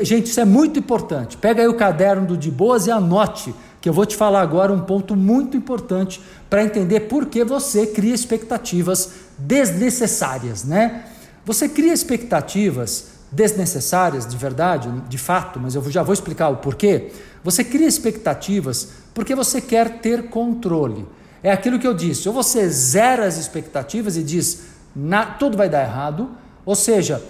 Gente, 0.03 0.27
isso 0.29 0.41
é 0.41 0.45
muito 0.45 0.79
importante. 0.79 1.37
Pega 1.37 1.63
aí 1.63 1.69
o 1.69 1.75
caderno 1.75 2.27
do 2.27 2.37
De 2.37 2.51
Boas 2.51 2.87
e 2.87 2.91
anote, 2.91 3.55
que 3.81 3.89
eu 3.89 3.93
vou 3.93 4.07
te 4.07 4.17
falar 4.17 4.41
agora 4.41 4.73
um 4.73 4.81
ponto 4.81 5.15
muito 5.15 5.57
importante 5.57 6.21
para 6.49 6.65
entender 6.65 7.01
por 7.01 7.27
que 7.27 7.45
você 7.45 7.87
cria 7.87 8.15
expectativas 8.15 9.11
desnecessárias, 9.37 10.65
né? 10.65 11.05
Você 11.45 11.69
cria 11.69 11.93
expectativas 11.93 13.09
desnecessárias, 13.31 14.27
de 14.27 14.37
verdade, 14.37 14.91
de 15.09 15.19
fato, 15.19 15.61
mas 15.61 15.75
eu 15.75 15.91
já 15.91 16.03
vou 16.03 16.15
explicar 16.15 16.49
o 16.49 16.57
porquê. 16.57 17.11
Você 17.43 17.63
cria 17.63 17.87
expectativas 17.87 18.89
porque 19.13 19.35
você 19.35 19.61
quer 19.61 19.99
ter 19.99 20.31
controle. 20.31 21.07
É 21.43 21.53
aquilo 21.53 21.79
que 21.79 21.87
eu 21.87 21.93
disse, 21.93 22.27
ou 22.27 22.35
você 22.35 22.67
zera 22.71 23.27
as 23.27 23.37
expectativas 23.37 24.17
e 24.17 24.23
diz, 24.23 24.63
na, 24.97 25.27
tudo 25.27 25.59
vai 25.59 25.69
dar 25.69 25.83
errado, 25.83 26.31
ou 26.65 26.75
seja, 26.75 27.23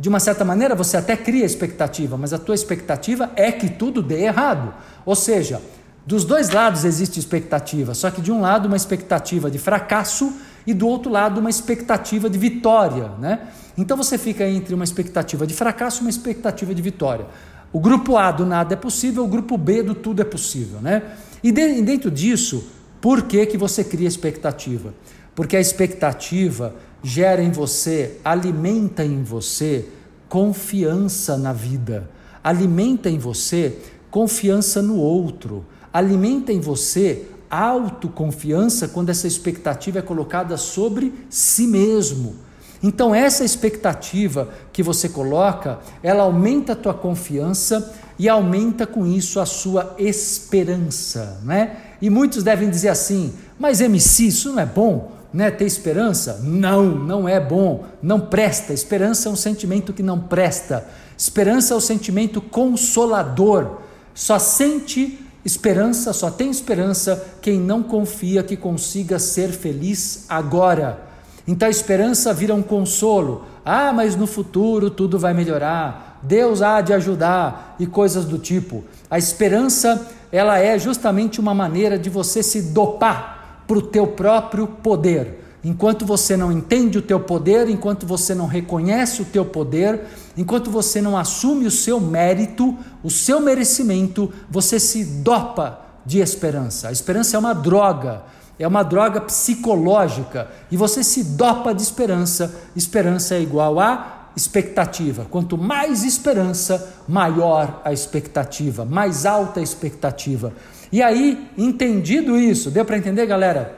de 0.00 0.08
uma 0.08 0.18
certa 0.18 0.46
maneira, 0.46 0.74
você 0.74 0.96
até 0.96 1.14
cria 1.14 1.44
expectativa, 1.44 2.16
mas 2.16 2.32
a 2.32 2.38
tua 2.38 2.54
expectativa 2.54 3.30
é 3.36 3.52
que 3.52 3.68
tudo 3.68 4.02
dê 4.02 4.22
errado. 4.22 4.72
Ou 5.04 5.14
seja, 5.14 5.60
dos 6.06 6.24
dois 6.24 6.48
lados 6.48 6.86
existe 6.86 7.20
expectativa, 7.20 7.92
só 7.92 8.10
que 8.10 8.22
de 8.22 8.32
um 8.32 8.40
lado 8.40 8.66
uma 8.66 8.78
expectativa 8.78 9.50
de 9.50 9.58
fracasso 9.58 10.32
e 10.66 10.72
do 10.72 10.88
outro 10.88 11.12
lado 11.12 11.38
uma 11.38 11.50
expectativa 11.50 12.30
de 12.30 12.38
vitória, 12.38 13.10
né? 13.18 13.48
Então 13.76 13.94
você 13.94 14.16
fica 14.16 14.48
entre 14.48 14.74
uma 14.74 14.84
expectativa 14.84 15.46
de 15.46 15.52
fracasso 15.52 16.00
e 16.00 16.02
uma 16.02 16.10
expectativa 16.10 16.74
de 16.74 16.80
vitória. 16.80 17.26
O 17.70 17.78
grupo 17.78 18.16
A 18.16 18.32
do 18.32 18.46
nada 18.46 18.72
é 18.72 18.76
possível, 18.76 19.22
o 19.24 19.28
grupo 19.28 19.58
B 19.58 19.82
do 19.82 19.94
tudo 19.94 20.22
é 20.22 20.24
possível, 20.24 20.80
né? 20.80 21.02
E 21.44 21.52
dentro 21.52 22.10
disso, 22.10 22.64
por 23.02 23.22
que, 23.22 23.44
que 23.44 23.58
você 23.58 23.84
cria 23.84 24.08
expectativa? 24.08 24.94
Porque 25.34 25.56
a 25.56 25.60
expectativa 25.60 26.74
gera 27.02 27.42
em 27.42 27.50
você, 27.50 28.18
alimenta 28.24 29.04
em 29.04 29.22
você 29.22 29.86
confiança 30.28 31.36
na 31.36 31.52
vida, 31.52 32.08
alimenta 32.42 33.10
em 33.10 33.18
você 33.18 33.78
confiança 34.10 34.80
no 34.82 34.96
outro, 34.96 35.64
alimenta 35.92 36.52
em 36.52 36.60
você 36.60 37.26
autoconfiança 37.50 38.86
quando 38.86 39.10
essa 39.10 39.26
expectativa 39.26 39.98
é 39.98 40.02
colocada 40.02 40.56
sobre 40.56 41.12
si 41.28 41.66
mesmo. 41.66 42.36
Então 42.82 43.14
essa 43.14 43.44
expectativa 43.44 44.48
que 44.72 44.82
você 44.82 45.08
coloca, 45.08 45.80
ela 46.02 46.22
aumenta 46.22 46.72
a 46.72 46.76
tua 46.76 46.94
confiança 46.94 47.92
e 48.18 48.28
aumenta 48.28 48.86
com 48.86 49.06
isso 49.06 49.40
a 49.40 49.46
sua 49.46 49.94
esperança, 49.98 51.40
né? 51.44 51.76
E 52.00 52.08
muitos 52.08 52.42
devem 52.42 52.70
dizer 52.70 52.88
assim: 52.88 53.34
"Mas 53.58 53.80
MC, 53.80 54.28
isso 54.28 54.52
não 54.52 54.60
é 54.60 54.66
bom?" 54.66 55.19
Né, 55.32 55.50
ter 55.50 55.64
esperança? 55.64 56.40
Não, 56.42 56.84
não 56.84 57.28
é 57.28 57.38
bom, 57.38 57.84
não 58.02 58.20
presta. 58.20 58.72
Esperança 58.72 59.28
é 59.28 59.32
um 59.32 59.36
sentimento 59.36 59.92
que 59.92 60.02
não 60.02 60.18
presta. 60.18 60.86
Esperança 61.16 61.72
é 61.72 61.76
o 61.76 61.78
um 61.78 61.80
sentimento 61.80 62.40
consolador. 62.40 63.78
Só 64.14 64.38
sente 64.38 65.18
esperança, 65.44 66.12
só 66.12 66.30
tem 66.30 66.50
esperança 66.50 67.24
quem 67.40 67.58
não 67.58 67.82
confia 67.82 68.42
que 68.42 68.56
consiga 68.56 69.18
ser 69.18 69.50
feliz 69.50 70.26
agora. 70.28 71.00
Então 71.46 71.66
a 71.66 71.70
esperança 71.70 72.34
vira 72.34 72.54
um 72.54 72.62
consolo. 72.62 73.44
Ah, 73.64 73.92
mas 73.92 74.16
no 74.16 74.26
futuro 74.26 74.90
tudo 74.90 75.18
vai 75.18 75.32
melhorar. 75.32 76.18
Deus 76.22 76.60
há 76.60 76.80
de 76.80 76.92
ajudar 76.92 77.76
e 77.78 77.86
coisas 77.86 78.24
do 78.24 78.38
tipo. 78.38 78.84
A 79.10 79.18
esperança, 79.18 80.08
ela 80.30 80.58
é 80.58 80.78
justamente 80.78 81.40
uma 81.40 81.54
maneira 81.54 81.98
de 81.98 82.10
você 82.10 82.42
se 82.42 82.62
dopar 82.62 83.39
para 83.70 83.78
o 83.78 83.82
teu 83.82 84.04
próprio 84.04 84.66
poder. 84.66 85.44
Enquanto 85.62 86.04
você 86.04 86.36
não 86.36 86.50
entende 86.50 86.98
o 86.98 87.02
teu 87.02 87.20
poder, 87.20 87.68
enquanto 87.68 88.04
você 88.04 88.34
não 88.34 88.46
reconhece 88.46 89.22
o 89.22 89.24
teu 89.24 89.44
poder, 89.44 90.06
enquanto 90.36 90.72
você 90.72 91.00
não 91.00 91.16
assume 91.16 91.66
o 91.66 91.70
seu 91.70 92.00
mérito, 92.00 92.76
o 93.00 93.08
seu 93.08 93.40
merecimento, 93.40 94.32
você 94.50 94.80
se 94.80 95.04
dopa 95.04 95.82
de 96.04 96.18
esperança. 96.18 96.88
A 96.88 96.92
esperança 96.92 97.36
é 97.36 97.38
uma 97.38 97.52
droga, 97.52 98.22
é 98.58 98.66
uma 98.66 98.82
droga 98.82 99.20
psicológica 99.20 100.48
e 100.68 100.76
você 100.76 101.04
se 101.04 101.22
dopa 101.22 101.72
de 101.72 101.82
esperança. 101.82 102.52
Esperança 102.74 103.36
é 103.36 103.40
igual 103.40 103.78
a 103.78 104.19
expectativa. 104.36 105.26
Quanto 105.30 105.58
mais 105.58 106.04
esperança, 106.04 106.94
maior 107.08 107.80
a 107.84 107.92
expectativa, 107.92 108.84
mais 108.84 109.26
alta 109.26 109.60
a 109.60 109.62
expectativa. 109.62 110.52
E 110.92 111.02
aí, 111.02 111.50
entendido 111.56 112.36
isso, 112.36 112.70
deu 112.70 112.84
para 112.84 112.98
entender, 112.98 113.26
galera, 113.26 113.76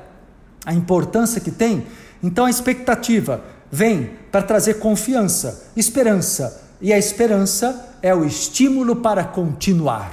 a 0.65 0.73
importância 0.73 1.41
que 1.41 1.51
tem? 1.51 1.87
Então 2.23 2.47
a 2.47 2.51
expectativa 2.51 3.43
vem 3.71 4.11
para 4.31 4.43
trazer 4.43 4.75
confiança, 4.75 5.71
esperança, 5.77 6.63
e 6.81 6.93
a 6.93 6.99
esperança 6.99 7.97
é 8.03 8.15
o 8.15 8.25
estímulo 8.25 8.97
para 8.97 9.25
continuar. 9.25 10.13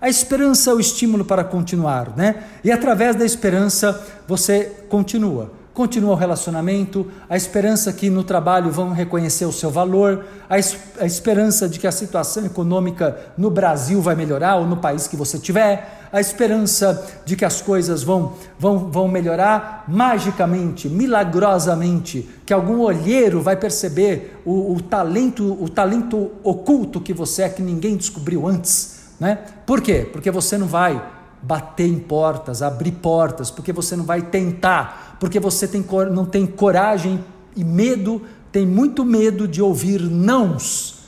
A 0.00 0.08
esperança 0.08 0.70
é 0.70 0.74
o 0.74 0.80
estímulo 0.80 1.24
para 1.24 1.42
continuar, 1.42 2.16
né? 2.16 2.44
E 2.62 2.70
através 2.70 3.16
da 3.16 3.24
esperança 3.24 4.00
você 4.26 4.84
continua 4.88 5.57
continua 5.78 6.10
o 6.10 6.16
relacionamento, 6.16 7.06
a 7.30 7.36
esperança 7.36 7.92
que 7.92 8.10
no 8.10 8.24
trabalho 8.24 8.68
vão 8.68 8.90
reconhecer 8.90 9.44
o 9.44 9.52
seu 9.52 9.70
valor, 9.70 10.24
a, 10.50 10.58
es 10.58 10.76
a 10.98 11.06
esperança 11.06 11.68
de 11.68 11.78
que 11.78 11.86
a 11.86 11.92
situação 11.92 12.44
econômica 12.44 13.16
no 13.38 13.48
Brasil 13.48 14.02
vai 14.02 14.16
melhorar 14.16 14.56
ou 14.56 14.66
no 14.66 14.78
país 14.78 15.06
que 15.06 15.16
você 15.16 15.38
tiver, 15.38 16.08
a 16.12 16.20
esperança 16.20 17.06
de 17.24 17.36
que 17.36 17.44
as 17.44 17.62
coisas 17.62 18.02
vão, 18.02 18.32
vão, 18.58 18.90
vão 18.90 19.06
melhorar 19.06 19.84
magicamente, 19.86 20.88
milagrosamente, 20.88 22.28
que 22.44 22.52
algum 22.52 22.80
olheiro 22.80 23.40
vai 23.40 23.54
perceber 23.54 24.40
o, 24.44 24.74
o 24.74 24.82
talento, 24.82 25.56
o 25.62 25.68
talento 25.68 26.32
oculto 26.42 27.00
que 27.00 27.14
você 27.14 27.42
é 27.42 27.48
que 27.48 27.62
ninguém 27.62 27.96
descobriu 27.96 28.48
antes, 28.48 28.98
né? 29.20 29.38
Por 29.64 29.80
quê? 29.80 30.08
Porque 30.10 30.28
você 30.28 30.58
não 30.58 30.66
vai 30.66 31.00
bater 31.42 31.86
em 31.86 31.98
portas, 31.98 32.62
abrir 32.62 32.92
portas, 32.92 33.50
porque 33.50 33.72
você 33.72 33.94
não 33.96 34.04
vai 34.04 34.22
tentar, 34.22 35.16
porque 35.20 35.38
você 35.38 35.66
tem, 35.66 35.84
não 36.12 36.24
tem 36.24 36.46
coragem 36.46 37.24
e 37.56 37.64
medo, 37.64 38.22
tem 38.50 38.66
muito 38.66 39.04
medo 39.04 39.46
de 39.46 39.62
ouvir 39.62 40.00
nãos. 40.00 40.98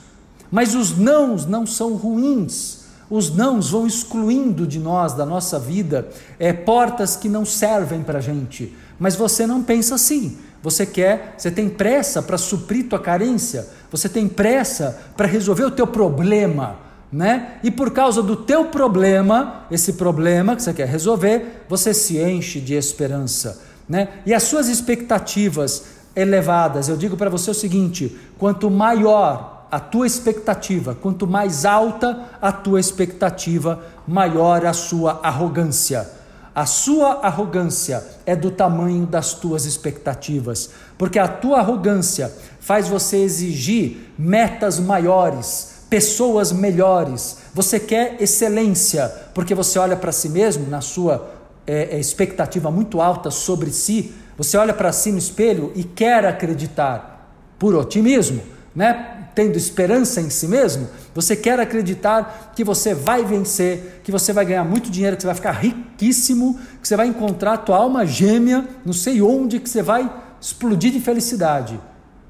Mas 0.51 0.75
os 0.75 0.97
nãos 0.97 1.45
não 1.45 1.65
são 1.65 1.95
ruins. 1.95 2.81
Os 3.09 3.33
nãos 3.35 3.71
vão 3.71 3.85
excluindo 3.85 4.65
de 4.65 4.79
nós, 4.79 5.13
da 5.13 5.25
nossa 5.25 5.59
vida, 5.59 6.09
é, 6.39 6.53
portas 6.53 7.15
que 7.15 7.27
não 7.27 7.43
servem 7.43 8.03
para 8.03 8.19
a 8.19 8.21
gente. 8.21 8.73
Mas 8.97 9.15
você 9.15 9.45
não 9.45 9.61
pensa 9.61 9.95
assim. 9.95 10.37
Você 10.63 10.85
quer, 10.85 11.35
você 11.37 11.49
tem 11.49 11.67
pressa 11.67 12.21
para 12.21 12.37
suprir 12.37 12.87
tua 12.87 12.99
carência, 12.99 13.67
você 13.89 14.07
tem 14.07 14.27
pressa 14.27 15.01
para 15.17 15.27
resolver 15.27 15.65
o 15.65 15.71
teu 15.71 15.87
problema 15.87 16.90
né? 17.11 17.57
E 17.63 17.69
por 17.69 17.91
causa 17.91 18.23
do 18.23 18.35
teu 18.35 18.65
problema, 18.65 19.65
esse 19.69 19.93
problema 19.93 20.55
que 20.55 20.63
você 20.63 20.73
quer 20.73 20.87
resolver, 20.87 21.65
você 21.67 21.93
se 21.93 22.19
enche 22.19 22.61
de 22.61 22.73
esperança, 22.73 23.61
né? 23.87 24.09
E 24.25 24.33
as 24.33 24.43
suas 24.43 24.67
expectativas 24.69 25.83
elevadas, 26.15 26.87
eu 26.87 26.95
digo 26.95 27.17
para 27.17 27.29
você 27.29 27.51
o 27.51 27.55
seguinte: 27.55 28.17
quanto 28.37 28.69
maior 28.69 29.67
a 29.71 29.79
tua 29.79 30.05
expectativa, 30.05 30.93
quanto 30.93 31.25
mais 31.25 31.65
alta 31.65 32.29
a 32.41 32.51
tua 32.51 32.79
expectativa, 32.79 33.81
maior 34.07 34.65
a 34.65 34.73
sua 34.73 35.19
arrogância. 35.23 36.19
A 36.53 36.65
sua 36.65 37.21
arrogância 37.25 38.05
é 38.25 38.35
do 38.35 38.51
tamanho 38.51 39.05
das 39.05 39.33
tuas 39.33 39.63
expectativas, 39.63 40.71
porque 40.97 41.17
a 41.17 41.27
tua 41.27 41.59
arrogância 41.59 42.29
faz 42.59 42.89
você 42.89 43.17
exigir 43.17 44.11
metas 44.17 44.77
maiores, 44.77 45.80
pessoas 45.91 46.53
melhores, 46.53 47.39
você 47.53 47.77
quer 47.77 48.15
excelência, 48.21 49.09
porque 49.33 49.53
você 49.53 49.77
olha 49.77 49.97
para 49.97 50.13
si 50.13 50.29
mesmo, 50.29 50.69
na 50.69 50.79
sua 50.79 51.29
é, 51.67 51.97
é, 51.97 51.99
expectativa 51.99 52.71
muito 52.71 53.01
alta 53.01 53.29
sobre 53.29 53.71
si, 53.71 54.13
você 54.37 54.55
olha 54.55 54.73
para 54.73 54.93
si 54.93 55.11
no 55.11 55.17
espelho 55.17 55.69
e 55.75 55.83
quer 55.83 56.25
acreditar, 56.25 57.35
por 57.59 57.75
otimismo, 57.75 58.41
né? 58.73 59.17
tendo 59.35 59.57
esperança 59.57 60.21
em 60.21 60.29
si 60.29 60.47
mesmo, 60.47 60.87
você 61.13 61.35
quer 61.35 61.59
acreditar 61.59 62.53
que 62.55 62.63
você 62.63 62.93
vai 62.93 63.25
vencer, 63.25 63.99
que 64.01 64.13
você 64.13 64.31
vai 64.31 64.45
ganhar 64.45 64.63
muito 64.63 64.89
dinheiro, 64.89 65.17
que 65.17 65.23
você 65.23 65.27
vai 65.27 65.35
ficar 65.35 65.51
riquíssimo, 65.51 66.57
que 66.81 66.87
você 66.87 66.95
vai 66.95 67.07
encontrar 67.07 67.53
a 67.53 67.57
tua 67.57 67.75
alma 67.75 68.05
gêmea, 68.05 68.65
não 68.85 68.93
sei 68.93 69.21
onde, 69.21 69.59
que 69.59 69.69
você 69.69 69.81
vai 69.81 70.09
explodir 70.39 70.93
de 70.93 71.01
felicidade. 71.01 71.77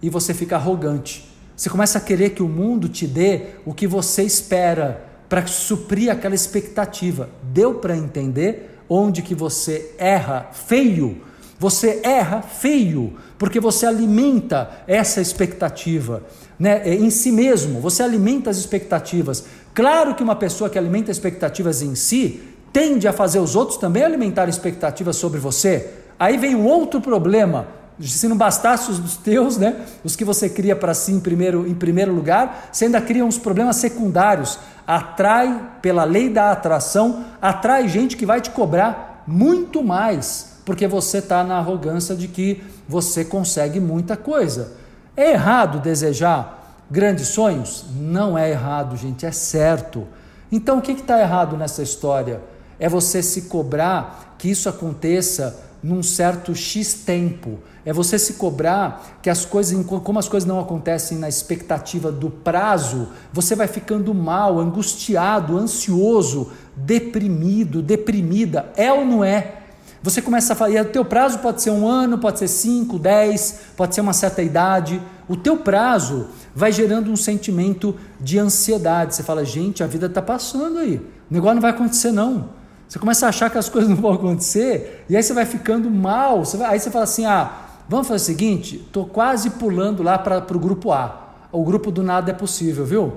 E 0.01 0.10
você 0.10 0.34
fica 0.34 0.56
arrogante 0.56 1.30
você 1.55 1.70
começa 1.70 1.98
a 1.98 2.01
querer 2.01 2.31
que 2.31 2.43
o 2.43 2.48
mundo 2.48 2.89
te 2.89 3.05
dê 3.05 3.41
o 3.65 3.74
que 3.74 3.88
você 3.88 4.24
espera 4.24 5.05
para 5.29 5.46
suprir 5.48 6.12
aquela 6.12 6.36
expectativa. 6.36 7.29
Deu 7.43 7.75
para 7.75 7.96
entender 7.96 8.79
onde 8.89 9.22
que 9.22 9.36
você 9.36 9.93
erra 9.98 10.50
feio? 10.51 11.22
Você 11.60 12.01
erra 12.03 12.41
feio 12.41 13.13
porque 13.38 13.60
você 13.60 13.86
alimenta 13.86 14.84
essa 14.88 15.22
expectativa 15.22 16.24
né, 16.62 16.84
é, 16.86 16.93
em 16.93 17.10
si 17.10 17.31
mesmo, 17.31 17.81
você 17.81 18.03
alimenta 18.03 18.51
as 18.51 18.58
expectativas. 18.58 19.46
Claro 19.74 20.13
que 20.13 20.22
uma 20.22 20.36
pessoa 20.36 20.70
que 20.70 20.77
alimenta 20.77 21.10
expectativas 21.10 21.81
em 21.81 21.96
si 21.96 22.39
tende 22.72 23.08
a 23.08 23.13
fazer 23.13 23.39
os 23.39 23.55
outros 23.55 23.79
também 23.79 24.03
alimentar 24.03 24.48
expectativas 24.48 25.15
sobre 25.15 25.39
você. 25.39 25.89
Aí 26.20 26.38
vem 26.38 26.53
um 26.53 26.67
outro 26.67 27.01
problema 27.01 27.67
se 28.01 28.27
não 28.27 28.38
bastasse 28.38 28.91
os 28.91 29.17
teus, 29.17 29.58
né, 29.58 29.86
os 30.03 30.15
que 30.15 30.25
você 30.25 30.50
cria 30.50 30.75
para 30.75 30.93
si 30.93 31.12
em 31.12 31.20
primeiro, 31.20 31.67
em 31.67 31.75
primeiro 31.75 32.13
lugar, 32.13 32.70
você 32.72 32.86
ainda 32.86 33.01
cria 33.01 33.25
uns 33.25 33.38
problemas 33.38 33.75
secundários. 33.77 34.60
Atrai, 34.86 35.70
pela 35.81 36.03
lei 36.03 36.29
da 36.29 36.51
atração, 36.51 37.24
atrai 37.41 37.88
gente 37.88 38.17
que 38.17 38.25
vai 38.25 38.41
te 38.41 38.50
cobrar 38.50 39.24
muito 39.27 39.84
mais, 39.84 40.58
porque 40.65 40.88
você 40.88 41.20
está 41.20 41.43
na 41.43 41.58
arrogância 41.58 42.15
de 42.15 42.27
que 42.27 42.63
você 42.88 43.24
consegue 43.24 43.79
muita 43.79 44.17
coisa. 44.17 44.74
É 45.15 45.31
errado 45.31 45.79
desejar 45.79 46.62
grandes 46.89 47.29
sonhos? 47.29 47.86
Não 47.96 48.38
é 48.38 48.50
errado, 48.50 48.98
gente, 48.98 49.25
é 49.25 49.31
certo. 49.31 50.08
Então 50.51 50.79
o 50.79 50.81
que 50.81 50.91
está 50.91 51.20
errado 51.20 51.55
nessa 51.55 51.81
história? 51.81 52.41
É 52.79 52.89
você 52.89 53.22
se 53.24 53.43
cobrar 53.43 54.36
que 54.38 54.50
isso 54.50 54.67
aconteça 54.67 55.71
num 55.83 56.03
certo 56.03 56.53
X 56.53 56.93
tempo. 56.93 57.59
É 57.83 57.91
você 57.91 58.19
se 58.19 58.33
cobrar 58.33 59.19
que 59.21 59.29
as 59.29 59.45
coisas, 59.45 59.85
como 59.85 60.19
as 60.19 60.27
coisas 60.27 60.47
não 60.47 60.59
acontecem 60.59 61.17
na 61.17 61.27
expectativa 61.27 62.11
do 62.11 62.29
prazo, 62.29 63.07
você 63.33 63.55
vai 63.55 63.67
ficando 63.67 64.13
mal, 64.13 64.59
angustiado, 64.59 65.57
ansioso, 65.57 66.51
deprimido, 66.75 67.81
deprimida. 67.81 68.71
É 68.75 68.93
ou 68.93 69.05
não 69.05 69.23
é? 69.23 69.55
Você 70.03 70.21
começa 70.21 70.53
a 70.53 70.55
falar, 70.55 70.71
e 70.71 70.81
o 70.81 70.85
teu 70.85 71.05
prazo 71.05 71.39
pode 71.39 71.61
ser 71.61 71.69
um 71.69 71.88
ano, 71.88 72.17
pode 72.17 72.39
ser 72.39 72.47
cinco, 72.47 72.97
dez, 72.97 73.61
pode 73.77 73.93
ser 73.93 74.01
uma 74.01 74.13
certa 74.13 74.41
idade. 74.41 75.01
O 75.27 75.35
teu 75.35 75.57
prazo 75.57 76.27
vai 76.55 76.71
gerando 76.71 77.11
um 77.11 77.15
sentimento 77.15 77.95
de 78.19 78.39
ansiedade. 78.39 79.15
Você 79.15 79.21
fala, 79.21 79.45
gente, 79.45 79.83
a 79.83 79.88
vida 79.88 80.07
está 80.07 80.21
passando 80.21 80.79
aí. 80.79 80.95
O 80.95 81.33
negócio 81.33 81.55
não 81.55 81.61
vai 81.61 81.71
acontecer, 81.71 82.11
não. 82.11 82.61
Você 82.91 83.00
começa 83.00 83.25
a 83.25 83.29
achar 83.29 83.50
que 83.50 83.57
as 83.57 83.69
coisas 83.69 83.89
não 83.89 83.95
vão 83.95 84.12
acontecer, 84.12 85.05
e 85.07 85.15
aí 85.15 85.24
você 85.24 85.31
vai 85.31 85.45
ficando 85.45 85.89
mal. 85.89 86.43
Você 86.43 86.57
vai, 86.57 86.74
aí 86.74 86.77
você 86.77 86.91
fala 86.91 87.05
assim: 87.05 87.25
ah, 87.25 87.50
vamos 87.88 88.05
fazer 88.05 88.24
o 88.24 88.25
seguinte, 88.25 88.75
estou 88.86 89.05
quase 89.05 89.51
pulando 89.51 90.03
lá 90.03 90.19
para 90.19 90.45
o 90.53 90.60
grupo 90.60 90.91
A. 90.91 91.29
O 91.53 91.63
grupo 91.63 91.89
do 91.89 92.03
nada 92.03 92.31
é 92.31 92.33
possível, 92.33 92.83
viu? 92.83 93.13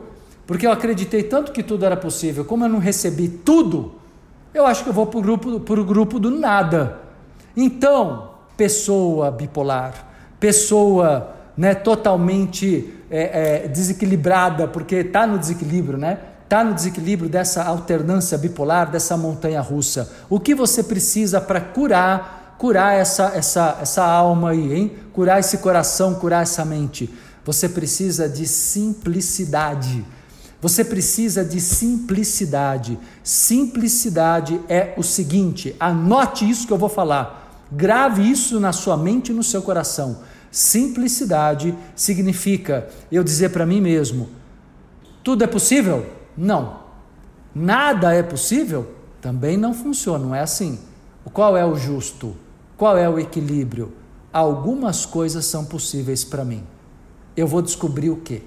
Porque 0.47 0.65
eu 0.65 0.71
acreditei 0.71 1.25
tanto 1.25 1.51
que 1.51 1.61
tudo 1.61 1.85
era 1.85 1.97
possível, 1.97 2.45
como 2.45 2.65
eu 2.65 2.69
não 2.69 2.79
recebi 2.79 3.27
tudo, 3.27 3.97
eu 4.55 4.65
acho 4.65 4.85
que 4.85 4.91
eu 4.91 4.93
vou 4.93 5.07
para 5.07 5.19
o 5.19 5.23
grupo, 5.23 5.59
grupo 5.85 6.21
do 6.21 6.31
nada. 6.31 7.01
Então, 7.57 8.31
pessoa 8.57 9.33
bipolar, 9.33 10.07
pessoa 10.39 11.35
né, 11.57 11.75
totalmente 11.75 12.95
é, 13.11 13.65
é, 13.65 13.69
desequilibrada, 13.69 14.69
porque 14.69 14.95
está 14.95 15.27
no 15.27 15.37
desequilíbrio, 15.37 15.99
né? 15.99 16.21
Está 16.45 16.63
no 16.63 16.75
desequilíbrio 16.75 17.29
dessa 17.29 17.65
alternância 17.65 18.39
bipolar, 18.39 18.91
dessa 18.91 19.17
montanha 19.17 19.61
russa. 19.61 20.11
O 20.29 20.39
que 20.39 20.55
você 20.55 20.83
precisa 20.83 21.41
para 21.41 21.61
curar, 21.61 22.55
curar 22.59 22.95
essa, 22.95 23.33
essa, 23.35 23.79
essa 23.81 24.05
alma 24.05 24.51
aí, 24.51 24.73
hein? 24.73 24.93
Curar 25.13 25.41
esse 25.41 25.59
coração, 25.59 26.15
curar 26.15 26.43
essa 26.43 26.65
mente. 26.65 27.13
Você 27.45 27.69
precisa 27.69 28.29
de 28.29 28.47
simplicidade. 28.47 30.05
Você 30.61 30.85
precisa 30.85 31.45
de 31.45 31.61
simplicidade. 31.61 32.99
Simplicidade 33.23 34.61
é 34.69 34.95
o 34.97 35.03
seguinte: 35.03 35.75
anote 35.81 36.49
isso 36.49 36.67
que 36.67 36.73
eu 36.73 36.79
vou 36.79 36.89
falar. 36.89 37.67
Grave 37.73 38.31
isso 38.31 38.61
na 38.61 38.73
sua 38.73 38.97
mente 38.97 39.33
e 39.33 39.35
no 39.35 39.43
seu 39.43 39.63
coração. 39.63 40.21
Simplicidade 40.51 41.75
significa 41.97 42.89
eu 43.11 43.25
dizer 43.25 43.51
para 43.51 43.67
mim 43.67 43.81
mesmo: 43.81 44.29
tudo 45.23 45.43
é 45.43 45.47
possível? 45.47 46.24
Não. 46.37 46.85
Nada 47.55 48.13
é 48.13 48.23
possível? 48.23 48.93
Também 49.21 49.57
não 49.57 49.73
funciona, 49.73 50.25
não 50.25 50.35
é 50.35 50.41
assim. 50.41 50.79
Qual 51.33 51.57
é 51.57 51.65
o 51.65 51.77
justo? 51.77 52.37
Qual 52.77 52.99
é 52.99 53.09
o 53.09 53.19
equilíbrio? 53.19 53.93
Algumas 54.33 55.07
coisas 55.07 55.47
são 55.47 55.65
possíveis 55.65 56.25
para 56.25 56.45
mim. 56.45 56.63
Eu 57.37 57.47
vou 57.47 57.63
descobrir 57.63 58.11
o 58.11 58.17
quê? 58.17 58.43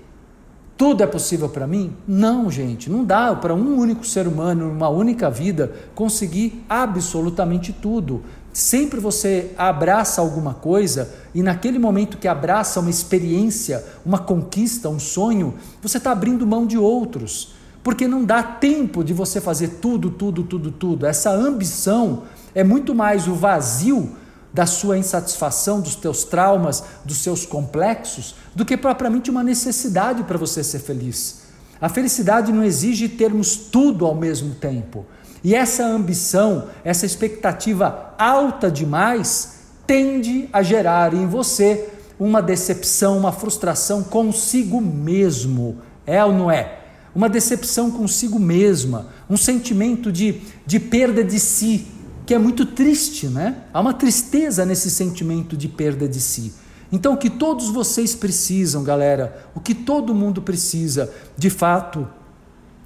Tudo 0.78 1.02
é 1.02 1.08
possível 1.08 1.50
para 1.50 1.66
mim? 1.66 1.96
Não, 2.08 2.52
gente, 2.52 2.90
não 2.90 3.04
dá 3.04 3.34
para 3.36 3.56
um 3.56 3.78
único 3.78 4.06
ser 4.06 4.28
humano, 4.28 4.70
uma 4.70 4.90
única 4.90 5.30
vida, 5.30 5.74
conseguir 5.96 6.64
absolutamente 6.70 7.74
tudo. 7.74 8.22
Sempre 8.54 9.00
você 9.00 9.54
abraça 9.58 10.22
alguma 10.22 10.54
coisa 10.54 11.12
e 11.34 11.42
naquele 11.42 11.80
momento 11.80 12.18
que 12.18 12.28
abraça 12.28 12.80
uma 12.80 12.90
experiência, 12.90 13.84
uma 14.06 14.20
conquista, 14.20 14.90
um 14.90 15.00
sonho, 15.00 15.56
você 15.82 15.98
está 15.98 16.12
abrindo 16.12 16.46
mão 16.46 16.68
de 16.68 16.78
outros 16.78 17.57
porque 17.88 18.06
não 18.06 18.26
dá 18.26 18.44
tempo 18.44 19.02
de 19.02 19.14
você 19.14 19.40
fazer 19.40 19.78
tudo, 19.80 20.10
tudo, 20.10 20.44
tudo, 20.44 20.72
tudo. 20.72 21.06
Essa 21.06 21.32
ambição 21.32 22.24
é 22.54 22.62
muito 22.62 22.94
mais 22.94 23.30
o 23.30 23.34
vazio 23.34 24.12
da 24.54 24.66
sua 24.66 24.98
insatisfação, 24.98 25.80
dos 25.80 25.96
teus 25.96 26.26
traumas, 26.26 26.84
dos 27.06 27.20
seus 27.20 27.46
complexos, 27.46 28.36
do 28.54 28.66
que 28.66 28.76
propriamente 28.76 29.32
uma 29.32 29.42
necessidade 29.42 30.24
para 30.24 30.38
você 30.38 30.66
ser 30.66 30.80
feliz. 30.80 31.44
A 31.80 31.88
felicidade 31.88 32.52
não 32.52 32.62
exige 32.62 33.08
termos 33.08 33.56
tudo 33.56 34.06
ao 34.06 34.14
mesmo 34.14 34.56
tempo. 34.56 35.06
E 35.42 35.56
essa 35.56 35.86
ambição, 35.86 36.68
essa 36.84 37.06
expectativa 37.06 38.14
alta 38.18 38.70
demais, 38.70 39.60
tende 39.88 40.50
a 40.52 40.62
gerar 40.62 41.14
em 41.14 41.26
você 41.26 41.88
uma 42.20 42.42
decepção, 42.42 43.18
uma 43.18 43.32
frustração 43.32 44.04
consigo 44.04 44.82
mesmo. 44.82 45.78
É 46.06 46.22
ou 46.26 46.34
não 46.34 46.52
é? 46.52 46.77
Uma 47.18 47.28
decepção 47.28 47.90
consigo 47.90 48.38
mesma, 48.38 49.08
um 49.28 49.36
sentimento 49.36 50.12
de, 50.12 50.40
de 50.68 50.80
perda 50.80 51.24
de 51.24 51.40
si, 51.40 51.88
que 52.28 52.34
é 52.36 52.38
muito 52.38 52.64
triste, 52.64 53.26
né? 53.26 53.64
Há 53.74 53.82
uma 53.82 53.96
tristeza 53.96 54.64
nesse 54.64 54.92
sentimento 54.92 55.58
de 55.58 55.68
perda 55.68 56.08
de 56.08 56.22
si. 56.22 56.54
Então, 56.92 57.16
o 57.16 57.18
que 57.18 57.32
todos 57.32 57.70
vocês 57.70 58.14
precisam, 58.14 58.84
galera, 58.84 59.50
o 59.56 59.60
que 59.60 59.74
todo 59.74 60.14
mundo 60.14 60.44
precisa, 60.44 61.12
de 61.36 61.50
fato, 61.50 62.08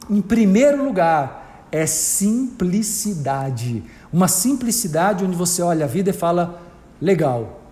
em 0.09 0.21
primeiro 0.21 0.81
lugar, 0.81 1.67
é 1.69 1.85
simplicidade. 1.85 3.83
Uma 4.13 4.29
simplicidade 4.29 5.25
onde 5.25 5.35
você 5.35 5.61
olha 5.61 5.83
a 5.83 5.89
vida 5.89 6.11
e 6.11 6.13
fala: 6.13 6.61
legal, 7.01 7.63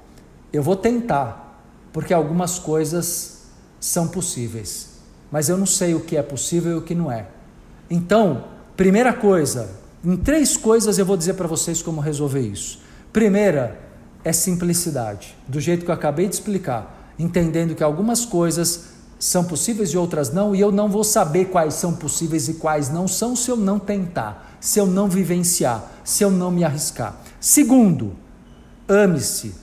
eu 0.52 0.62
vou 0.62 0.76
tentar, 0.76 1.64
porque 1.94 2.14
algumas 2.14 2.60
coisas 2.60 3.44
são 3.80 4.10
possíveis 4.10 4.89
mas 5.32 5.50
eu 5.50 5.58
não 5.58 5.66
sei 5.66 5.94
o 5.96 6.00
que 6.00 6.18
é 6.18 6.22
possível 6.24 6.74
e 6.74 6.76
o 6.76 6.82
que 6.82 6.96
não 6.96 7.12
é. 7.12 7.28
Então, 7.90 8.46
primeira 8.76 9.14
coisa, 9.14 9.70
em 10.04 10.16
três 10.16 10.56
coisas 10.56 10.98
eu 10.98 11.06
vou 11.06 11.18
dizer 11.18 11.34
para 11.34 11.48
vocês 11.48 11.82
como 11.82 12.02
resolver 12.02 12.42
isso. 12.42 12.80
Primeira 13.12 13.80
é 14.24 14.32
simplicidade, 14.32 15.36
do 15.48 15.60
jeito 15.60 15.86
que 15.86 15.92
eu 15.92 15.96
acabei 15.96 16.28
de 16.28 16.36
explicar, 16.36 17.14
entendendo 17.18 17.76
que 17.76 17.84
algumas 17.84 18.26
coisas 18.26 18.90
são 19.20 19.44
possíveis 19.44 19.90
e 19.90 19.98
outras 19.98 20.32
não, 20.32 20.56
e 20.56 20.62
eu 20.62 20.72
não 20.72 20.88
vou 20.88 21.04
saber 21.04 21.46
quais 21.46 21.74
são 21.74 21.94
possíveis 21.94 22.48
e 22.48 22.54
quais 22.54 22.90
não 22.90 23.08
são 23.08 23.36
se 23.36 23.52
eu 23.52 23.58
não 23.58 23.78
tentar, 23.78 24.58
se 24.62 24.80
eu 24.80 24.88
não 24.88 25.10
vivenciar, 25.10 25.92
se 26.04 26.24
eu 26.24 26.32
não 26.32 26.50
me 26.50 26.64
arriscar. 26.64 27.18
Segundo, 27.40 28.14
ame-se 28.88 29.54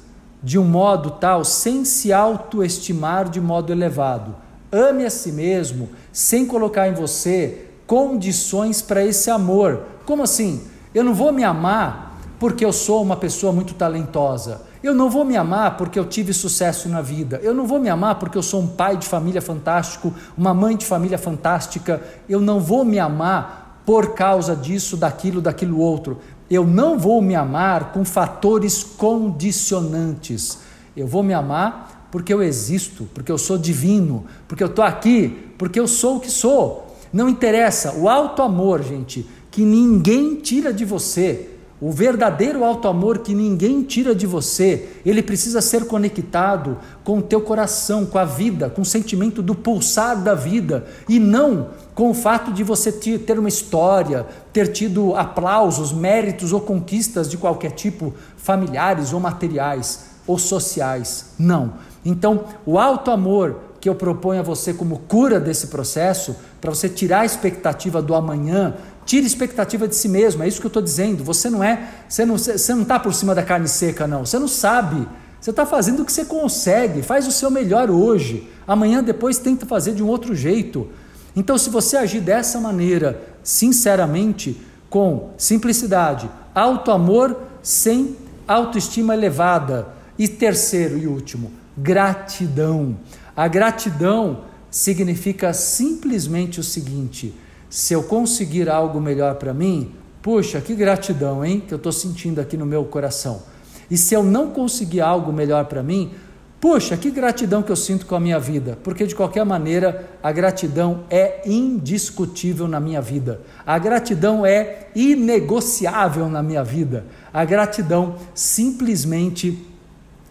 de 0.42 0.58
um 0.58 0.64
modo 0.64 1.12
tal 1.12 1.44
sem 1.44 1.84
se 1.84 2.12
autoestimar 2.12 3.28
de 3.30 3.40
modo 3.40 3.72
elevado. 3.72 4.36
Ame 4.76 5.06
a 5.06 5.10
si 5.10 5.32
mesmo 5.32 5.88
sem 6.12 6.44
colocar 6.44 6.86
em 6.86 6.92
você 6.92 7.66
condições 7.86 8.82
para 8.82 9.02
esse 9.02 9.30
amor. 9.30 9.82
Como 10.04 10.22
assim? 10.22 10.62
Eu 10.94 11.02
não 11.02 11.14
vou 11.14 11.32
me 11.32 11.44
amar 11.44 12.18
porque 12.38 12.64
eu 12.64 12.72
sou 12.72 13.02
uma 13.02 13.16
pessoa 13.16 13.52
muito 13.52 13.72
talentosa. 13.74 14.62
Eu 14.82 14.94
não 14.94 15.08
vou 15.08 15.24
me 15.24 15.36
amar 15.36 15.78
porque 15.78 15.98
eu 15.98 16.04
tive 16.04 16.34
sucesso 16.34 16.88
na 16.88 17.00
vida. 17.00 17.40
Eu 17.42 17.54
não 17.54 17.66
vou 17.66 17.80
me 17.80 17.88
amar 17.88 18.16
porque 18.16 18.36
eu 18.36 18.42
sou 18.42 18.60
um 18.60 18.66
pai 18.66 18.96
de 18.98 19.06
família 19.06 19.40
fantástico, 19.40 20.12
uma 20.36 20.52
mãe 20.52 20.76
de 20.76 20.84
família 20.84 21.16
fantástica. 21.16 22.02
Eu 22.28 22.40
não 22.40 22.60
vou 22.60 22.84
me 22.84 22.98
amar 22.98 23.80
por 23.86 24.14
causa 24.14 24.54
disso, 24.54 24.96
daquilo, 24.96 25.40
daquilo 25.40 25.78
outro. 25.78 26.18
Eu 26.50 26.66
não 26.66 26.98
vou 26.98 27.22
me 27.22 27.34
amar 27.34 27.92
com 27.92 28.04
fatores 28.04 28.82
condicionantes. 28.82 30.58
Eu 30.94 31.06
vou 31.06 31.22
me 31.22 31.32
amar 31.32 31.95
porque 32.16 32.32
eu 32.32 32.42
existo, 32.42 33.06
porque 33.12 33.30
eu 33.30 33.36
sou 33.36 33.58
divino, 33.58 34.24
porque 34.48 34.62
eu 34.62 34.68
estou 34.68 34.82
aqui, 34.82 35.36
porque 35.58 35.78
eu 35.78 35.86
sou 35.86 36.16
o 36.16 36.20
que 36.20 36.30
sou. 36.30 36.96
Não 37.12 37.28
interessa. 37.28 37.92
O 37.92 38.08
alto 38.08 38.40
amor, 38.40 38.82
gente, 38.82 39.26
que 39.50 39.60
ninguém 39.60 40.36
tira 40.36 40.72
de 40.72 40.82
você. 40.82 41.50
O 41.78 41.92
verdadeiro 41.92 42.64
alto 42.64 42.88
amor 42.88 43.18
que 43.18 43.34
ninguém 43.34 43.82
tira 43.82 44.14
de 44.14 44.26
você, 44.26 44.88
ele 45.04 45.22
precisa 45.22 45.60
ser 45.60 45.84
conectado 45.84 46.78
com 47.04 47.18
o 47.18 47.22
teu 47.22 47.42
coração, 47.42 48.06
com 48.06 48.16
a 48.16 48.24
vida, 48.24 48.70
com 48.70 48.80
o 48.80 48.86
sentimento 48.86 49.42
do 49.42 49.54
pulsar 49.54 50.16
da 50.22 50.34
vida 50.34 50.86
e 51.06 51.18
não 51.18 51.68
com 51.94 52.08
o 52.08 52.14
fato 52.14 52.50
de 52.50 52.64
você 52.64 52.90
ter 52.90 53.38
uma 53.38 53.50
história, 53.50 54.26
ter 54.54 54.72
tido 54.72 55.14
aplausos, 55.14 55.92
méritos 55.92 56.50
ou 56.50 56.62
conquistas 56.62 57.28
de 57.28 57.36
qualquer 57.36 57.72
tipo, 57.72 58.14
familiares 58.38 59.12
ou 59.12 59.20
materiais 59.20 60.16
ou 60.26 60.38
sociais. 60.38 61.26
Não. 61.38 61.74
Então, 62.08 62.44
o 62.64 62.78
alto 62.78 63.10
amor 63.10 63.56
que 63.80 63.88
eu 63.88 63.94
proponho 63.94 64.40
a 64.40 64.42
você 64.42 64.72
como 64.72 65.00
cura 65.00 65.40
desse 65.40 65.66
processo, 65.66 66.36
para 66.60 66.70
você 66.70 66.88
tirar 66.88 67.20
a 67.20 67.24
expectativa 67.26 68.00
do 68.00 68.14
amanhã, 68.14 68.74
tire 69.04 69.26
expectativa 69.26 69.88
de 69.88 69.96
si 69.96 70.08
mesmo, 70.08 70.42
é 70.42 70.48
isso 70.48 70.60
que 70.60 70.66
eu 70.66 70.68
estou 70.68 70.82
dizendo. 70.82 71.24
Você 71.24 71.50
não 71.50 71.62
é, 71.62 71.88
você 72.08 72.24
não 72.24 72.36
está 72.36 72.52
você 72.52 72.74
não 72.74 72.84
tá 72.84 73.00
por 73.00 73.12
cima 73.12 73.34
da 73.34 73.42
carne 73.42 73.66
seca, 73.66 74.06
não. 74.06 74.24
Você 74.24 74.38
não 74.38 74.46
sabe. 74.46 75.06
Você 75.40 75.50
está 75.50 75.66
fazendo 75.66 76.02
o 76.02 76.04
que 76.04 76.12
você 76.12 76.24
consegue, 76.24 77.02
faz 77.02 77.26
o 77.26 77.32
seu 77.32 77.50
melhor 77.50 77.90
hoje. 77.90 78.48
Amanhã, 78.66 79.02
depois, 79.02 79.38
tenta 79.38 79.66
fazer 79.66 79.92
de 79.92 80.02
um 80.02 80.06
outro 80.06 80.34
jeito. 80.34 80.88
Então, 81.34 81.58
se 81.58 81.68
você 81.70 81.96
agir 81.96 82.20
dessa 82.20 82.60
maneira, 82.60 83.20
sinceramente, 83.42 84.60
com 84.88 85.30
simplicidade, 85.36 86.30
alto 86.54 86.90
amor 86.90 87.36
sem 87.62 88.16
autoestima 88.46 89.12
elevada, 89.12 89.88
e 90.18 90.26
terceiro 90.26 90.96
e 90.96 91.06
último, 91.06 91.52
gratidão. 91.76 92.96
A 93.36 93.48
gratidão 93.48 94.44
significa 94.70 95.52
simplesmente 95.52 96.60
o 96.60 96.64
seguinte: 96.64 97.34
se 97.68 97.92
eu 97.94 98.02
conseguir 98.02 98.68
algo 98.68 99.00
melhor 99.00 99.36
para 99.36 99.52
mim, 99.52 99.92
puxa, 100.22 100.60
que 100.60 100.74
gratidão, 100.74 101.44
hein, 101.44 101.62
que 101.66 101.74
eu 101.74 101.76
estou 101.76 101.92
sentindo 101.92 102.40
aqui 102.40 102.56
no 102.56 102.66
meu 102.66 102.84
coração. 102.84 103.42
E 103.90 103.96
se 103.96 104.14
eu 104.14 104.22
não 104.22 104.50
conseguir 104.50 105.00
algo 105.00 105.32
melhor 105.32 105.66
para 105.66 105.82
mim, 105.82 106.12
Puxa, 106.58 106.96
que 106.96 107.10
gratidão 107.10 107.62
que 107.62 107.70
eu 107.70 107.76
sinto 107.76 108.06
com 108.06 108.14
a 108.14 108.20
minha 108.20 108.40
vida, 108.40 108.78
porque 108.82 109.06
de 109.06 109.14
qualquer 109.14 109.44
maneira 109.44 110.08
a 110.22 110.32
gratidão 110.32 111.04
é 111.10 111.42
indiscutível 111.44 112.66
na 112.66 112.80
minha 112.80 113.00
vida, 113.00 113.42
a 113.64 113.78
gratidão 113.78 114.44
é 114.44 114.88
inegociável 114.94 116.30
na 116.30 116.42
minha 116.42 116.64
vida, 116.64 117.04
a 117.32 117.44
gratidão 117.44 118.16
simplesmente 118.34 119.66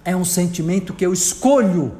é 0.06 0.16
um 0.16 0.24
sentimento 0.24 0.94
que 0.94 1.06
eu 1.06 1.12
escolho, 1.12 1.92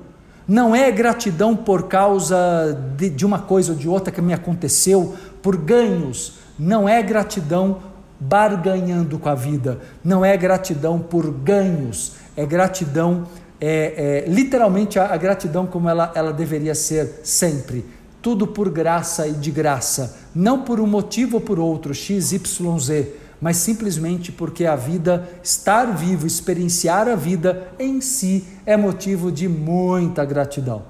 não 0.48 0.76
é 0.76 0.92
gratidão 0.92 1.56
por 1.56 1.88
causa 1.88 2.80
de, 2.96 3.10
de 3.10 3.26
uma 3.26 3.40
coisa 3.40 3.72
ou 3.72 3.78
de 3.78 3.90
outra 3.90 4.14
que 4.14 4.22
me 4.22 4.34
aconteceu, 4.34 5.16
por 5.42 5.58
ganhos, 5.58 6.34
não 6.58 6.88
é 6.88 7.02
gratidão 7.02 7.80
barganhando 8.20 9.18
com 9.18 9.28
a 9.28 9.36
vida, 9.36 9.80
não 10.04 10.24
é 10.24 10.38
gratidão 10.38 11.00
por 11.00 11.30
ganhos, 11.32 12.14
é 12.38 12.46
gratidão 12.46 13.28
é, 13.60 14.26
é, 14.28 14.30
literalmente 14.30 15.00
a, 15.00 15.14
a, 15.14 15.18
gratidão 15.18 15.66
como 15.66 15.90
ela, 15.90 16.12
ela 16.14 16.32
deveria 16.32 16.76
ser 16.76 17.22
sempre. 17.24 17.86
Tudo 18.22 18.48
por 18.48 18.70
graça 18.70 19.28
e 19.28 19.34
de 19.34 19.52
graça, 19.52 20.18
não 20.34 20.62
por 20.62 20.80
um 20.80 20.88
motivo 20.88 21.38
ou 21.38 21.42
por 21.42 21.60
outro, 21.60 21.94
X, 21.94 22.32
Y, 22.32 22.80
Z, 22.80 23.14
mas 23.40 23.58
simplesmente 23.58 24.32
porque 24.32 24.66
a 24.66 24.76
vida, 24.76 25.30
estar 25.44 25.86
vivo, 25.96 26.26
experienciar 26.26 27.08
a 27.08 27.16
vida 27.16 27.68
em 27.78 28.02
si 28.02 28.46
é 28.66 28.76
motivo 28.78 29.32
de 29.32 29.48
muita 29.48 30.24
gratidão. 30.26 30.84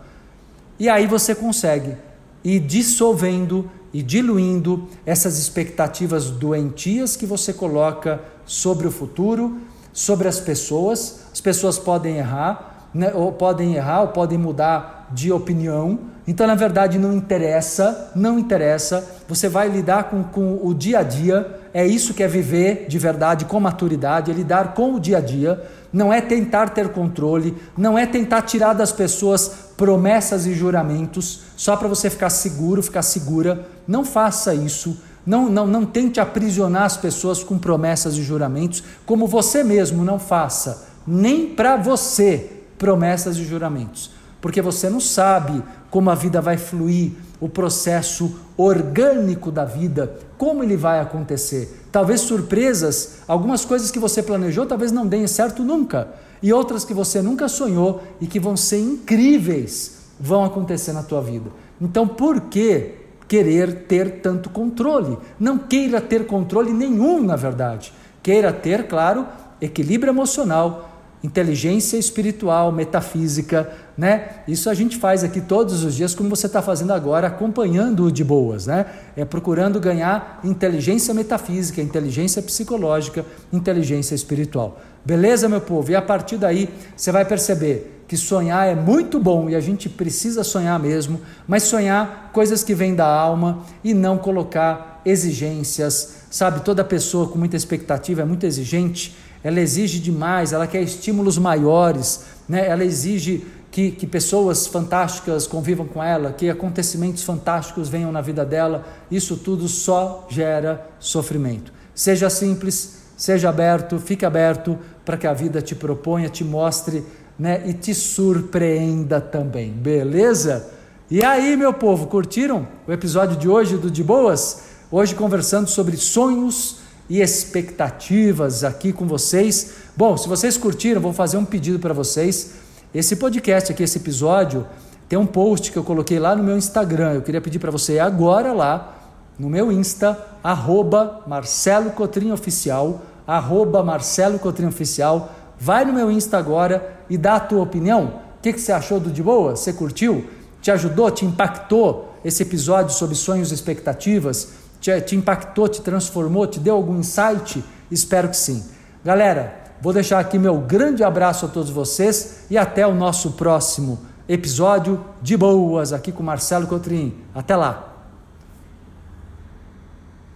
E 0.80 0.90
aí 0.90 1.08
você 1.08 1.34
consegue 1.34 1.96
ir 2.44 2.60
dissolvendo 2.60 3.70
e 3.94 4.04
diluindo 4.04 4.88
essas 5.06 5.40
expectativas 5.40 6.30
doentias 6.30 7.16
que 7.16 7.26
você 7.26 7.54
coloca 7.54 8.22
sobre 8.46 8.88
o 8.88 8.92
futuro, 8.92 9.62
sobre 9.94 10.28
as 10.28 10.40
pessoas. 10.40 11.22
As 11.32 11.40
pessoas 11.40 11.80
podem 11.80 12.18
errar, 12.18 12.90
né, 12.94 13.14
ou 13.14 13.32
podem 13.32 13.76
errar, 13.76 14.02
ou 14.02 14.08
podem 14.10 14.38
mudar 14.38 14.95
de 15.12 15.32
opinião. 15.32 16.00
Então, 16.28 16.48
na 16.48 16.56
verdade, 16.56 16.98
não 16.98 17.14
interessa, 17.14 18.12
não 18.16 18.40
interessa. 18.40 19.08
Você 19.28 19.48
vai 19.48 19.70
lidar 19.70 20.06
com, 20.06 20.24
com 20.24 20.60
o 20.64 20.74
dia 20.74 21.00
a 21.00 21.04
dia. 21.04 21.60
É 21.74 21.86
isso 21.86 22.14
que 22.14 22.24
é 22.24 22.28
viver 22.28 22.86
de 22.88 22.98
verdade, 22.98 23.46
com 23.46 23.60
maturidade, 23.60 24.32
é 24.32 24.34
lidar 24.34 24.74
com 24.74 24.96
o 24.96 25.00
dia 25.00 25.18
a 25.18 25.22
dia. 25.22 25.64
Não 25.94 26.12
é 26.12 26.20
tentar 26.20 26.70
ter 26.70 26.90
controle, 26.90 27.56
não 27.78 27.98
é 27.98 28.06
tentar 28.06 28.42
tirar 28.42 28.74
das 28.74 28.92
pessoas 28.92 29.72
promessas 29.78 30.46
e 30.46 30.54
juramentos 30.54 31.42
só 31.56 31.76
para 31.78 31.88
você 31.88 32.10
ficar 32.10 32.30
seguro, 32.30 32.84
ficar 32.84 33.02
segura. 33.02 33.66
Não 33.88 34.04
faça 34.04 34.54
isso. 34.54 34.98
Não, 35.26 35.50
não, 35.50 35.66
não 35.66 35.86
tente 35.86 36.20
aprisionar 36.20 36.84
as 36.84 36.98
pessoas 36.98 37.44
com 37.44 37.58
promessas 37.58 38.16
e 38.16 38.24
juramentos, 38.24 38.84
como 39.06 39.26
você 39.26 39.64
mesmo 39.64 40.04
não 40.04 40.20
faça, 40.20 40.88
nem 41.08 41.48
para 41.48 41.76
você, 41.76 42.62
promessas 42.78 43.36
e 43.38 43.44
juramentos, 43.44 44.12
porque 44.46 44.62
você 44.62 44.92
não 44.92 45.00
sabe 45.00 45.64
como 45.90 46.12
a 46.12 46.14
vida 46.14 46.40
vai 46.40 46.56
fluir, 46.56 47.14
o 47.42 47.50
processo 47.50 48.36
orgânico 48.56 49.50
da 49.50 49.66
vida, 49.66 50.20
como 50.38 50.64
ele 50.64 50.78
vai 50.78 51.00
acontecer. 51.00 51.88
Talvez 51.92 52.22
surpresas, 52.22 53.22
algumas 53.28 53.66
coisas 53.66 53.90
que 53.90 53.98
você 53.98 54.22
planejou, 54.22 54.68
talvez 54.68 54.92
não 54.92 55.08
deem 55.08 55.26
certo 55.26 55.64
nunca, 55.64 56.10
e 56.44 56.54
outras 56.54 56.86
que 56.86 56.94
você 56.94 57.24
nunca 57.24 57.48
sonhou 57.48 58.04
e 58.22 58.28
que 58.28 58.40
vão 58.40 58.56
ser 58.56 58.78
incríveis, 58.78 60.02
vão 60.20 60.46
acontecer 60.46 60.94
na 60.94 61.02
tua 61.02 61.24
vida. 61.24 61.50
Então, 61.82 62.08
por 62.08 62.42
que 62.42 63.00
querer 63.28 63.88
ter 63.88 64.22
tanto 64.22 64.52
controle. 64.52 65.18
Não 65.40 65.58
queira 65.58 66.00
ter 66.00 66.28
controle 66.28 66.72
nenhum, 66.72 67.20
na 67.20 67.36
verdade. 67.36 67.92
Queira 68.22 68.54
ter, 68.54 68.88
claro, 68.88 69.26
equilíbrio 69.60 70.12
emocional, 70.12 70.95
inteligência 71.26 71.98
espiritual, 71.98 72.72
metafísica, 72.72 73.72
né? 73.98 74.30
Isso 74.48 74.70
a 74.70 74.74
gente 74.74 74.98
faz 74.98 75.24
aqui 75.24 75.42
todos 75.42 75.84
os 75.84 75.96
dias, 75.96 76.14
como 76.14 76.30
você 76.30 76.46
está 76.46 76.62
fazendo 76.62 76.94
agora, 76.94 77.28
acompanhando 77.28 78.06
o 78.06 78.12
de 78.12 78.24
boas, 78.24 78.68
né? 78.68 78.86
É 79.18 79.26
procurando 79.26 79.80
ganhar 79.80 80.40
inteligência 80.44 81.14
metafísica, 81.14 81.82
inteligência 81.82 82.42
psicológica, 82.42 83.26
inteligência 83.52 84.14
espiritual. 84.14 84.80
Beleza, 85.04 85.50
meu 85.50 85.62
povo? 85.62 85.92
E 85.92 85.96
a 85.96 86.02
partir 86.02 86.38
daí 86.38 86.70
você 86.96 87.12
vai 87.12 87.26
perceber 87.26 88.04
que 88.08 88.16
sonhar 88.16 88.68
é 88.68 88.76
muito 88.76 89.20
bom 89.20 89.50
e 89.50 89.56
a 89.56 89.60
gente 89.60 89.90
precisa 89.90 90.44
sonhar 90.44 90.80
mesmo, 90.80 91.20
mas 91.48 91.64
sonhar 91.64 92.30
coisas 92.32 92.64
que 92.64 92.76
vêm 92.76 92.94
da 92.94 93.08
alma 93.08 93.64
e 93.84 93.96
não 93.96 94.18
colocar 94.18 95.02
exigências. 95.04 96.18
Sabe, 96.30 96.60
toda 96.60 96.84
pessoa 96.84 97.30
com 97.30 97.40
muita 97.40 97.56
expectativa 97.56 98.22
é 98.22 98.26
muito 98.26 98.46
exigente, 98.46 99.16
ela 99.46 99.60
exige 99.60 100.00
demais, 100.00 100.54
ela 100.54 100.66
quer 100.66 100.82
estímulos 100.82 101.38
maiores, 101.38 102.26
né? 102.50 102.68
ela 102.68 102.84
exige 102.84 103.46
que, 103.70 103.92
que 103.92 104.08
pessoas 104.08 104.66
fantásticas 104.66 105.46
convivam 105.46 105.86
com 105.86 106.04
ela, 106.04 106.34
que 106.34 106.50
acontecimentos 106.50 107.22
fantásticos 107.22 107.88
venham 107.88 108.12
na 108.12 108.22
vida 108.22 108.44
dela. 108.44 108.84
Isso 109.12 109.38
tudo 109.38 109.68
só 109.68 110.26
gera 110.32 110.90
sofrimento. 110.98 111.72
Seja 111.94 112.28
simples, 112.28 113.04
seja 113.16 113.50
aberto, 113.50 114.00
fique 114.00 114.26
aberto 114.26 114.80
para 115.06 115.16
que 115.16 115.28
a 115.28 115.34
vida 115.34 115.62
te 115.62 115.76
proponha, 115.76 116.28
te 116.28 116.44
mostre 116.44 117.06
né, 117.38 117.62
e 117.68 117.74
te 117.74 117.94
surpreenda 117.94 119.22
também, 119.22 119.70
beleza? 119.70 120.72
E 121.08 121.24
aí, 121.24 121.56
meu 121.56 121.72
povo, 121.72 122.08
curtiram 122.08 122.68
o 122.88 122.92
episódio 122.92 123.38
de 123.38 123.48
hoje 123.48 123.78
do 123.78 123.92
De 123.92 124.04
Boas? 124.04 124.64
Hoje 124.92 125.14
conversando 125.14 125.70
sobre 125.70 125.98
sonhos 125.98 126.84
e 127.10 127.22
expectativas 127.22 128.64
aqui 128.64 128.92
com 128.92 129.06
vocês. 129.06 129.74
Bom, 129.96 130.18
se 130.18 130.28
vocês 130.28 130.58
curtiram, 130.58 131.02
vou 131.02 131.14
fazer 131.14 131.38
um 131.38 131.46
pedido 131.46 131.80
para 131.80 131.94
vocês. 131.94 132.56
Esse 132.94 133.16
podcast 133.16 133.72
aqui, 133.72 133.84
esse 133.84 133.98
episódio, 133.98 134.66
Tem 135.08 135.20
um 135.20 135.26
post 135.26 135.72
que 135.72 135.78
eu 135.78 135.84
coloquei 135.84 136.18
lá 136.18 136.36
no 136.36 136.44
meu 136.44 136.58
Instagram. 136.58 137.14
Eu 137.14 137.22
queria 137.22 137.40
pedir 137.40 137.60
para 137.60 137.70
você 137.70 138.00
agora 138.00 138.52
lá 138.54 138.96
no 139.38 139.50
meu 139.50 139.72
Insta, 139.72 140.18
arroba 140.44 141.22
Marcelo 141.28 141.92
Cotrim 141.92 142.32
Oficial, 142.32 143.02
arroba 143.28 143.84
Marcelo 143.84 144.40
Cotrim 144.40 144.66
Oficial. 144.66 145.32
Vai 145.60 145.86
no 145.86 145.94
meu 145.94 146.10
Insta 146.10 146.38
agora 146.38 146.98
e 147.08 147.18
dá 147.18 147.36
a 147.36 147.40
tua 147.40 147.62
opinião. 147.62 148.22
O 148.38 148.42
que, 148.42 148.54
que 148.54 148.60
você 148.60 148.72
achou 148.72 149.00
do 149.00 149.12
De 149.12 149.22
Boa? 149.22 149.56
Você 149.56 149.74
curtiu? 149.74 150.26
Te 150.62 150.72
ajudou? 150.72 151.12
Te 151.12 151.26
impactou 151.26 152.16
esse 152.24 152.42
episódio 152.42 152.92
sobre 152.92 153.16
sonhos 153.16 153.52
e 153.52 153.54
expectativas? 153.54 154.65
Te, 154.86 155.02
te 155.02 155.16
impactou? 155.16 155.68
Te 155.68 155.82
transformou? 155.82 156.46
Te 156.46 156.60
deu 156.60 156.76
algum 156.76 157.00
insight? 157.00 157.66
Espero 157.90 158.30
que 158.30 158.38
sim. 158.38 158.64
Galera, 159.04 159.56
vou 159.82 159.92
deixar 159.92 160.20
aqui 160.20 160.38
meu 160.38 160.60
grande 160.60 161.04
abraço 161.04 161.48
a 161.48 161.50
todos 161.50 161.72
vocês 161.72 162.46
e 162.52 162.58
até 162.58 162.86
o 162.86 162.94
nosso 162.94 163.32
próximo 163.32 163.98
episódio 164.30 165.04
de 165.24 165.36
Boas 165.36 165.92
aqui 165.92 166.12
com 166.12 166.22
Marcelo 166.22 166.68
Cotrim. 166.68 167.16
Até 167.34 167.56
lá! 167.56 167.95